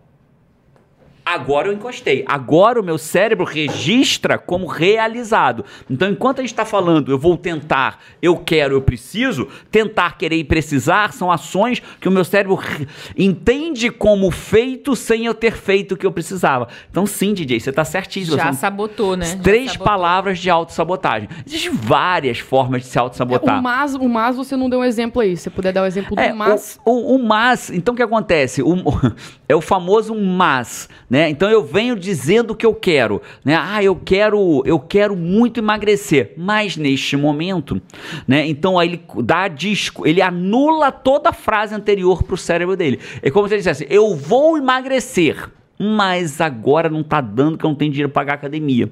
[1.26, 2.24] Agora eu encostei.
[2.28, 5.64] Agora o meu cérebro registra como realizado.
[5.90, 10.38] Então, enquanto a gente está falando, eu vou tentar, eu quero, eu preciso, tentar, querer
[10.38, 15.54] e precisar são ações que o meu cérebro re- entende como feito sem eu ter
[15.54, 16.68] feito o que eu precisava.
[16.90, 18.38] Então, sim, DJ, você está certíssimo.
[18.38, 19.40] Já sabotou, né?
[19.44, 19.86] Três sabotou.
[19.86, 21.30] palavras de autossabotagem.
[21.46, 23.60] Existem várias formas de se autossabotar.
[23.60, 25.38] O mas, o mas você não deu um exemplo aí.
[25.38, 26.80] Se você puder dar o exemplo É, do mas.
[26.86, 28.62] O, o, o mas, então o que acontece?
[28.62, 28.76] O,
[29.48, 31.30] é o famoso mas, né?
[31.30, 33.54] Então eu venho dizendo o que eu quero, né?
[33.60, 37.82] Ah, eu quero, eu quero muito emagrecer, mas neste momento,
[38.26, 38.48] né?
[38.48, 42.98] Então aí ele dá disco, ele anula toda a frase anterior pro cérebro dele.
[43.22, 45.50] É como se ele dissesse: "Eu vou emagrecer"
[45.82, 48.92] mas agora não tá dando que eu não tenho dinheiro para pagar a academia.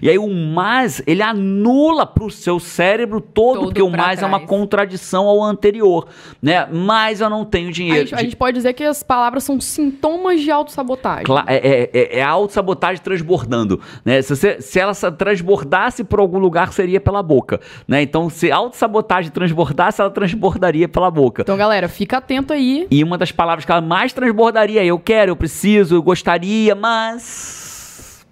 [0.00, 4.26] E aí o mas, ele anula pro seu cérebro todo, Todo porque o mais é
[4.26, 4.48] uma trás.
[4.50, 6.06] contradição ao anterior,
[6.42, 6.66] né?
[6.70, 8.00] Mas eu não tenho A dinheiro.
[8.08, 11.24] gente, a gente pode dizer que as palavras são sintomas de autossabotagem.
[11.24, 13.80] Cla- É, é, é, é a autossabotagem transbordando.
[14.04, 14.20] Né?
[14.22, 14.92] Se, você- se ela
[15.32, 17.60] transbordasse por algum lugar, seria pela boca.
[17.86, 18.02] Né?
[18.02, 21.42] Então, se a autossabotagem transbordasse, ela transbordaria pela boca.
[21.42, 22.86] Então, galera, fica atento aí.
[22.90, 26.74] E uma das palavras que ela mais transbordaria é eu quero, eu preciso, eu gostaria,
[26.74, 28.24] mas.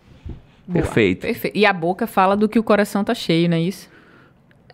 [0.66, 0.82] Boa.
[0.84, 1.22] Perfeito.
[1.22, 1.56] Perfeito.
[1.56, 3.90] E a boca fala do que o coração tá cheio, não é isso?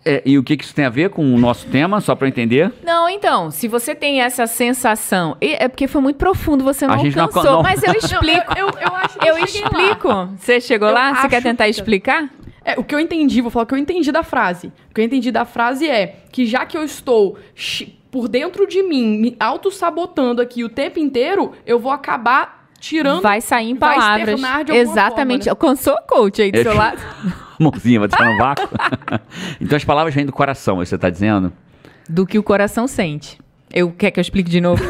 [0.05, 2.27] É, e o que, que isso tem a ver com o nosso tema, só pra
[2.27, 2.71] eu entender?
[2.83, 5.35] Não, então, se você tem essa sensação.
[5.41, 7.63] e- É porque foi muito profundo, você não A gente não alcançou, alcan- não.
[7.63, 8.53] mas eu explico.
[8.57, 9.41] Eu, eu acho que Eu lá.
[9.41, 10.29] explico.
[10.37, 11.15] Você chegou Eu lá?
[11.15, 12.29] Você quer tentar que- explicar?
[12.63, 14.67] É, o que eu entendi, vou falar o que eu entendi da frase.
[14.91, 18.65] O que eu entendi da frase é que já que eu estou chi- por dentro
[18.67, 23.21] de mim, me auto-sabotando aqui o tempo inteiro, eu vou acabar tirando.
[23.21, 24.39] Vai sair em palavras.
[24.69, 25.45] Exatamente.
[25.45, 26.63] forma, Alcançou o coach aí do É.
[26.63, 26.99] seu lado.
[27.59, 28.67] Mãozinha, vai deixar no vácuo.
[29.59, 31.51] então as palavras vêm do coração, é isso que você tá dizendo?
[32.07, 33.39] Do que o coração sente.
[33.73, 34.81] Eu quer que eu explique de novo?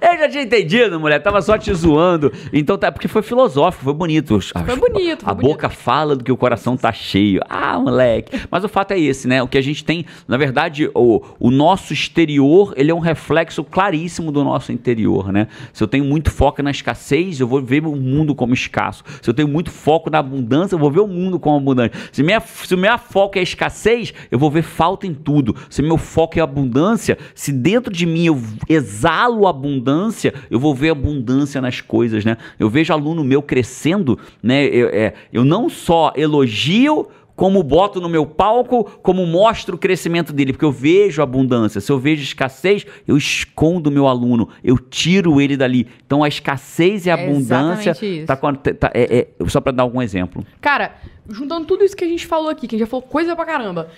[0.00, 1.20] Eu já tinha entendido, mulher.
[1.22, 2.32] Tava só te zoando.
[2.52, 4.40] Então tá, porque foi filosófico, foi bonito.
[4.40, 5.48] Foi bonito, foi A bonito.
[5.48, 7.40] boca fala do que o coração tá cheio.
[7.48, 8.40] Ah, moleque.
[8.50, 9.42] Mas o fato é esse, né?
[9.42, 13.62] O que a gente tem, na verdade, o, o nosso exterior, ele é um reflexo
[13.62, 15.46] claríssimo do nosso interior, né?
[15.72, 19.04] Se eu tenho muito foco na escassez, eu vou ver o mundo como escasso.
[19.22, 21.96] Se eu tenho muito foco na abundância, eu vou ver o mundo como abundante.
[22.10, 25.54] Se minha, se o meu foco é escassez, eu vou ver falta em tudo.
[25.70, 30.90] Se meu foco é abundância, se dentro de mim eu exalo abundância, eu vou ver
[30.90, 32.36] abundância nas coisas, né?
[32.58, 34.64] Eu vejo aluno meu crescendo, né?
[34.66, 40.32] Eu, é, eu não só elogio, como boto no meu palco, como mostro o crescimento
[40.32, 41.80] dele, porque eu vejo abundância.
[41.80, 45.86] Se eu vejo escassez, eu escondo o meu aluno, eu tiro ele dali.
[46.04, 48.26] Então a escassez e a É abundância exatamente isso.
[48.26, 50.44] tá, a- tá- é- é- só para dar algum exemplo.
[50.60, 50.96] Cara,
[51.28, 53.44] juntando tudo isso que a gente falou aqui, que a gente já falou coisa pra
[53.44, 53.88] caramba.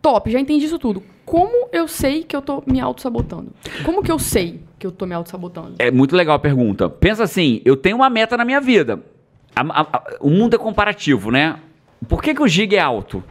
[0.00, 1.02] Top, já entendi isso tudo.
[1.24, 3.52] Como eu sei que eu tô me auto-sabotando?
[3.84, 5.74] Como que eu sei que eu tô me auto-sabotando?
[5.78, 6.88] É muito legal a pergunta.
[6.88, 9.02] Pensa assim, eu tenho uma meta na minha vida.
[9.54, 11.56] A- a- a- o mundo é comparativo, né?
[12.08, 13.22] Por que, que o giga é alto?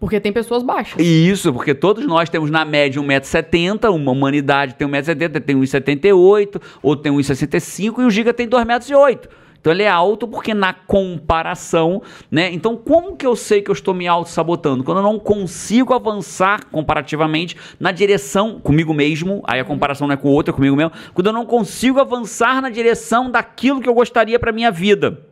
[0.00, 0.98] Porque tem pessoas baixas.
[1.04, 6.96] Isso, porque todos nós temos na média 1,70m, uma humanidade tem 1,70m, tem 1,78m, ou
[6.96, 9.28] tem 1,65m, e o giga tem 2,08m.
[9.60, 12.50] Então ele é alto porque na comparação, né?
[12.52, 14.82] Então como que eu sei que eu estou me auto-sabotando?
[14.82, 20.16] Quando eu não consigo avançar comparativamente na direção comigo mesmo, aí a comparação não é
[20.16, 20.92] com o outro, é comigo mesmo.
[21.12, 25.29] Quando eu não consigo avançar na direção daquilo que eu gostaria para minha vida.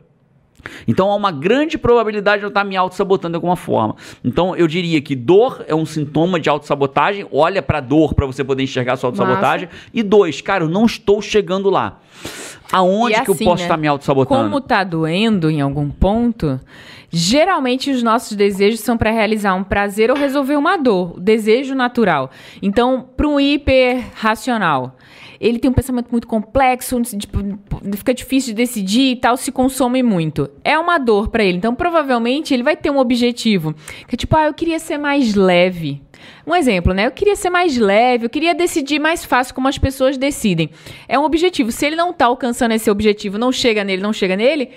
[0.87, 3.95] Então há uma grande probabilidade de eu estar me auto-sabotando de alguma forma.
[4.23, 7.25] Então eu diria que dor é um sintoma de auto-sabotagem.
[7.31, 9.69] Olha pra dor para você poder enxergar a sua auto-sabotagem.
[9.93, 11.99] E dois, cara, eu não estou chegando lá.
[12.71, 13.63] Aonde E que eu assim, posso né?
[13.63, 14.43] estar me auto-sabotando?
[14.43, 16.59] Como tá doendo em algum ponto,
[17.09, 21.75] geralmente os nossos desejos são para realizar um prazer ou resolver uma dor, o desejo
[21.75, 22.31] natural.
[22.61, 24.95] Então, para um hiper racional,
[25.39, 27.39] ele tem um pensamento muito complexo, tipo,
[27.95, 30.49] fica difícil de decidir e tal, se consome muito.
[30.63, 31.57] É uma dor para ele.
[31.57, 33.73] Então, provavelmente, ele vai ter um objetivo,
[34.07, 36.01] que é tipo, ah, eu queria ser mais leve.
[36.45, 37.07] Um exemplo, né?
[37.07, 40.69] Eu queria ser mais leve, eu queria decidir mais fácil como as pessoas decidem.
[41.07, 41.71] É um objetivo.
[41.71, 44.69] Se ele não tá alcançando esse objetivo, não chega nele, não chega nele,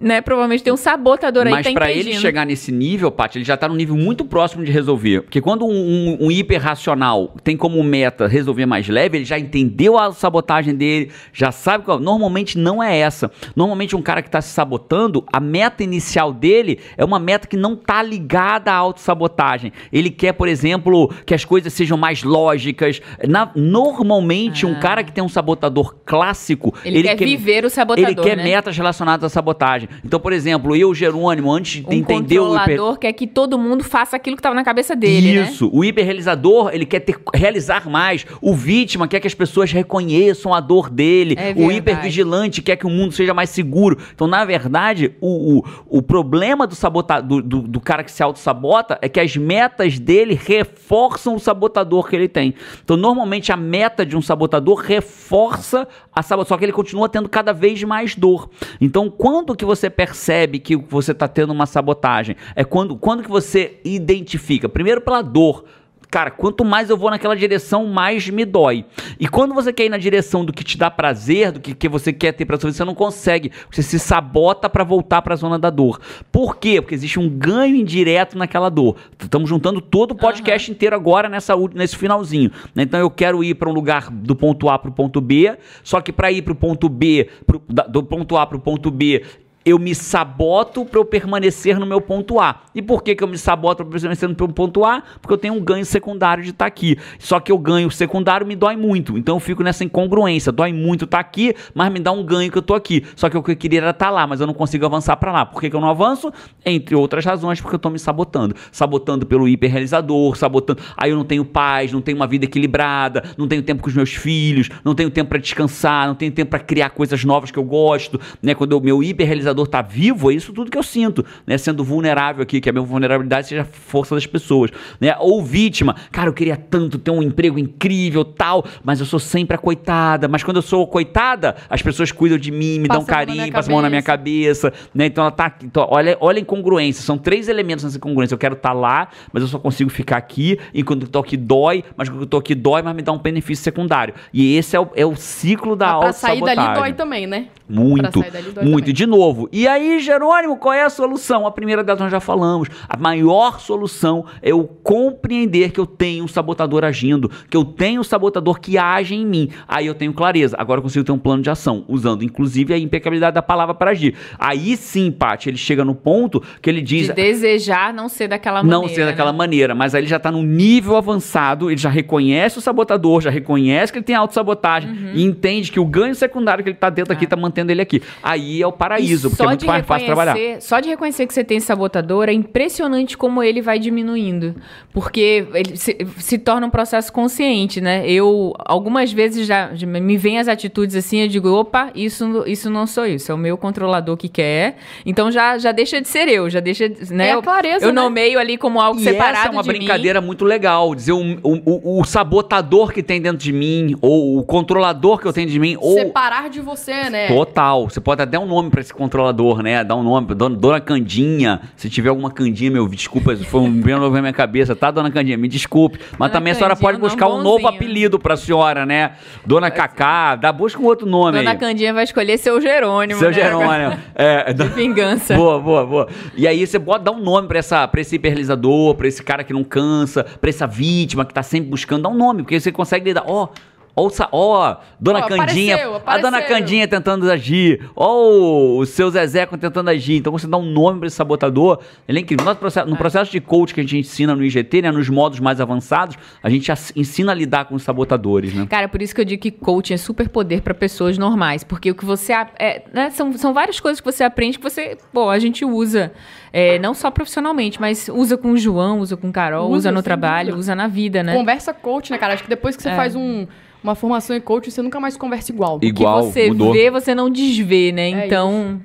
[0.00, 0.20] né?
[0.20, 3.44] Provavelmente tem um sabotador aí Mas que tá pra ele chegar nesse nível, Paty, ele
[3.44, 5.22] já tá num nível muito próximo de resolver.
[5.22, 9.98] Porque quando um, um, um hiperracional tem como meta resolver mais leve, ele já entendeu
[9.98, 13.30] a sabotagem dele, já sabe que normalmente não é essa.
[13.54, 17.56] Normalmente um cara que tá se sabotando, a meta inicial dele é uma meta que
[17.56, 19.72] não tá ligada à autossabotagem.
[19.92, 23.02] Ele quer, por exemplo, que as coisas sejam mais lógicas.
[23.28, 26.80] Na- normalmente, um cara que tem um sabotador clássico, Ah.
[26.84, 28.44] Ele quer viver o sabotador, Ele quer né?
[28.44, 29.89] metas relacionadas à sabotagem.
[30.04, 32.58] Então, por exemplo, eu, Jerônimo, antes de um entender o hiper...
[32.58, 35.50] controlador quer que todo mundo faça aquilo que tava na cabeça dele, né?
[35.50, 38.26] Isso, o hiperrealizador, ele quer ter, realizar mais.
[38.40, 41.36] O vítima quer que as pessoas reconheçam a dor dele.
[41.38, 43.98] É o hipervigilante quer que o mundo seja mais seguro.
[44.14, 48.22] Então, na verdade, o, o, o problema do, sabota, do, do, do cara que se
[48.22, 52.54] auto-sabota é que as metas dele reforçam o sabotador que ele tem.
[52.84, 57.28] Então, normalmente, a meta de um sabotador reforça a sabotagem, só que ele continua tendo
[57.28, 58.50] cada vez mais dor.
[58.80, 62.36] Então, quando que você percebe que você está tendo uma sabotagem?
[62.54, 64.68] É quando, quando que você identifica?
[64.68, 65.64] Primeiro pela dor.
[66.12, 68.84] Cara, quanto mais eu vou naquela direção, mais me dói.
[69.20, 71.88] E quando você quer ir na direção do que te dá prazer, do que, que
[71.88, 73.52] você quer ter prazer, você não consegue.
[73.70, 76.00] Você se sabota para voltar para a zona da dor.
[76.32, 76.80] Por quê?
[76.82, 78.96] Porque existe um ganho indireto naquela dor.
[79.22, 82.50] Estamos juntando todo o podcast inteiro agora nessa, nesse finalzinho.
[82.74, 82.82] né?
[82.82, 86.00] Então eu quero ir para um lugar do ponto A para o ponto B, só
[86.00, 89.22] que para ir para o ponto B, pro- do ponto A para o ponto B,
[89.64, 92.62] eu me saboto para eu permanecer no meu ponto A.
[92.74, 95.02] E por que, que eu me saboto para permanecer no meu ponto A?
[95.20, 96.96] Porque eu tenho um ganho secundário de estar aqui.
[97.18, 99.18] Só que o ganho secundário me dói muito.
[99.18, 100.50] Então eu fico nessa incongruência.
[100.50, 103.04] Dói muito estar aqui, mas me dá um ganho que eu tô aqui.
[103.14, 105.30] Só que o que eu queria era estar lá, mas eu não consigo avançar para
[105.30, 105.44] lá.
[105.44, 106.32] Por que, que eu não avanço?
[106.64, 108.54] Entre outras razões, porque eu tô me sabotando.
[108.72, 110.80] Sabotando pelo hiperrealizador, sabotando.
[110.96, 113.94] Aí eu não tenho paz, não tenho uma vida equilibrada, não tenho tempo com os
[113.94, 117.58] meus filhos, não tenho tempo para descansar, não tenho tempo para criar coisas novas que
[117.58, 118.54] eu gosto, né?
[118.54, 121.58] Quando o meu hiperrealizador hiperrealizador tá vivo, é isso tudo que eu sinto, né?
[121.58, 124.70] Sendo vulnerável aqui, que a minha vulnerabilidade seja a força das pessoas,
[125.00, 125.14] né?
[125.18, 129.54] Ou vítima, cara, eu queria tanto ter um emprego incrível, tal, mas eu sou sempre
[129.54, 133.10] a coitada, mas quando eu sou coitada, as pessoas cuidam de mim, me dão Passa
[133.10, 135.06] na carinho, passam a mão na minha cabeça, né?
[135.06, 138.34] Então ela tá então, olha, olha a incongruência, são três elementos nessa incongruência.
[138.34, 141.84] Eu quero estar lá, mas eu só consigo ficar aqui, enquanto eu tô aqui dói,
[141.96, 144.14] mas quando eu tô aqui dói, mas me dá um benefício secundário.
[144.32, 147.46] E esse é o, é o ciclo da Mas pra sair dali dói também, né?
[147.68, 148.78] Muito, Pra sair dali dói muito.
[148.80, 148.90] também.
[148.90, 149.39] E de novo.
[149.52, 151.46] E aí, Jerônimo, qual é a solução?
[151.46, 152.68] A primeira delas nós já falamos.
[152.88, 158.00] A maior solução é eu compreender que eu tenho um sabotador agindo, que eu tenho
[158.00, 159.50] um sabotador que age em mim.
[159.66, 160.56] Aí eu tenho clareza.
[160.58, 163.90] Agora eu consigo ter um plano de ação, usando inclusive a impecabilidade da palavra para
[163.92, 164.14] agir.
[164.38, 167.08] Aí sim, Paty, ele chega no ponto que ele diz.
[167.08, 168.82] De desejar não ser daquela maneira.
[168.82, 169.38] Não ser daquela né?
[169.38, 173.30] maneira, mas aí ele já tá num nível avançado, ele já reconhece o sabotador, já
[173.30, 175.12] reconhece que ele tem autossabotagem Uhum.
[175.14, 178.02] e entende que o ganho secundário que ele tá dentro aqui tá mantendo ele aqui.
[178.22, 180.34] Aí é o paraíso, Porque é muito de mais fácil trabalhar.
[180.34, 184.54] reconhecer- Só de reconhecer que você tem sabotador é impressionante como ele vai diminuindo.
[184.92, 188.04] Porque ele se, se torna um processo consciente, né?
[188.10, 192.68] Eu, algumas vezes, já, já me vêm as atitudes assim, eu digo, opa, isso, isso
[192.68, 194.76] não sou eu, isso é o meu controlador que quer.
[195.06, 197.28] Então já, já deixa de ser eu, já deixa, de- né?
[197.28, 198.02] É a Eu- clareza, Eu né?
[198.02, 199.78] nomeio ali como algo E separado essa é uma de mim.
[199.78, 204.38] brincadeira muito legal, dizer o, o, o- o sabotador que tem dentro de mim, ou
[204.38, 207.28] o controlador que eu tenho de mim, ou Separar de você, né?
[207.28, 207.88] Total.
[207.88, 209.19] Você pode até dar um nome pra esse controlador,
[209.62, 209.84] né?
[209.84, 210.34] Dar um nome.
[210.34, 211.60] Dona, Dona Candinha.
[211.76, 215.10] Se tiver alguma Candinha, meu, desculpa, foi um bem novo na minha cabeça, tá, Dona
[215.10, 215.36] Candinha?
[215.36, 215.98] Me desculpe.
[216.18, 219.12] Mas Dona também a senhora pode nome buscar um novo apelido pra senhora, né?
[219.44, 221.58] Dona Cacá, dá, busca um outro nome Dona aí.
[221.58, 223.18] Candinha vai escolher seu Jerônimo.
[223.18, 223.34] Seu né?
[223.34, 223.98] Jerônimo.
[224.14, 225.34] É, De vingança.
[225.34, 226.08] Boa, boa, boa.
[226.36, 229.44] E aí você pode dar um nome pra, essa, pra esse hiperrealizador, pra esse cara
[229.44, 232.72] que não cansa, pra essa vítima que tá sempre buscando, dá um nome, porque você
[232.72, 233.24] consegue lidar.
[233.26, 233.40] Ó.
[233.40, 233.48] Ó,
[233.96, 236.56] o sa- ó, Dona Ó, Candinha, apareceu, a Dona apareceu.
[236.56, 240.16] Candinha tentando agir, ó, o seu Zezé tentando agir.
[240.16, 242.44] Então você dá um nome pra esse sabotador, ele é incrível.
[242.44, 245.40] No processo, no processo de coach que a gente ensina no IGT, né, nos modos
[245.40, 248.66] mais avançados, a gente ensina a lidar com os sabotadores, né?
[248.70, 251.62] Cara, por isso que eu digo que coaching é super poder para pessoas normais.
[251.64, 252.32] Porque o que você.
[252.58, 254.96] É, né, são, são várias coisas que você aprende que você.
[255.12, 256.12] Pô, a gente usa.
[256.52, 259.92] é, não só profissionalmente, mas usa com o João, usa com o Carol, usa, Usa,
[259.92, 260.58] no trabalho, dúvida.
[260.60, 261.34] usa na vida, né?
[261.34, 262.34] Conversa coach, né, cara?
[262.34, 262.96] Acho que depois que você É.
[262.96, 263.46] faz um-
[263.82, 265.78] uma formação em coach, você nunca mais conversa igual.
[265.82, 266.72] E- Igual, que você mudou.
[266.72, 268.10] vê, você não desvê, né?
[268.10, 268.80] É então.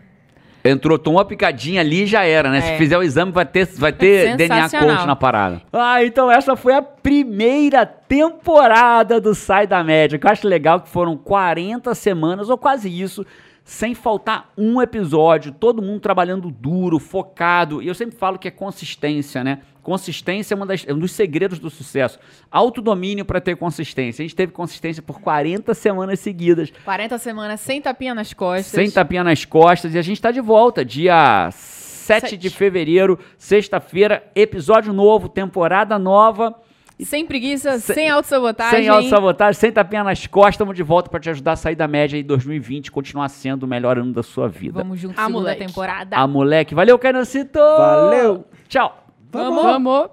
[0.67, 2.59] Entrou, tomou uma picadinha ali e já era, né?
[2.59, 2.77] Se É.
[2.79, 4.95] fizer o exame, vai ter, vai ter DNA Sensacional.
[4.97, 5.61] coach na parada.
[5.71, 10.17] Ah, então essa foi a primeira temporada do Sai da Média.
[10.17, 13.23] Que eu acho legal que foram 40 semanas, ou quase isso,
[13.63, 15.51] sem faltar um episódio.
[15.51, 17.79] Todo mundo trabalhando duro, focado.
[17.81, 19.59] E eu sempre falo que é consistência, né?
[19.85, 22.17] Consistência é uma das- é um dos segredos do sucesso.
[22.49, 24.23] Autodomínio para ter consistência.
[24.23, 26.73] A gente teve consistência por 40 semanas seguidas.
[26.83, 28.65] 40 semanas sem tapinha nas costas.
[28.65, 29.93] Sem tapinha nas costas.
[29.93, 32.37] E a gente tá de volta, dia 7 Sete.
[32.37, 36.55] de fevereiro, sexta-feira, episódio novo, temporada nova.
[36.99, 38.79] Sem preguiça, Sem- sem autossabotagem.
[38.79, 40.55] Sem autossabotagem, sem tapinha nas costas.
[40.55, 43.63] Estamos de volta para te ajudar a sair da média em 2020 e continuar sendo
[43.63, 44.81] o melhor ano da sua vida.
[44.81, 45.65] Vamos junto, Ah, segunda moleque.
[45.67, 46.17] temporada.
[46.17, 46.73] A moleque.
[46.73, 47.59] Valeu, Cainocito!
[47.59, 48.45] Valeu!
[48.67, 49.04] Tchau!
[49.35, 49.63] Vamos.
[49.63, 50.09] Vamos.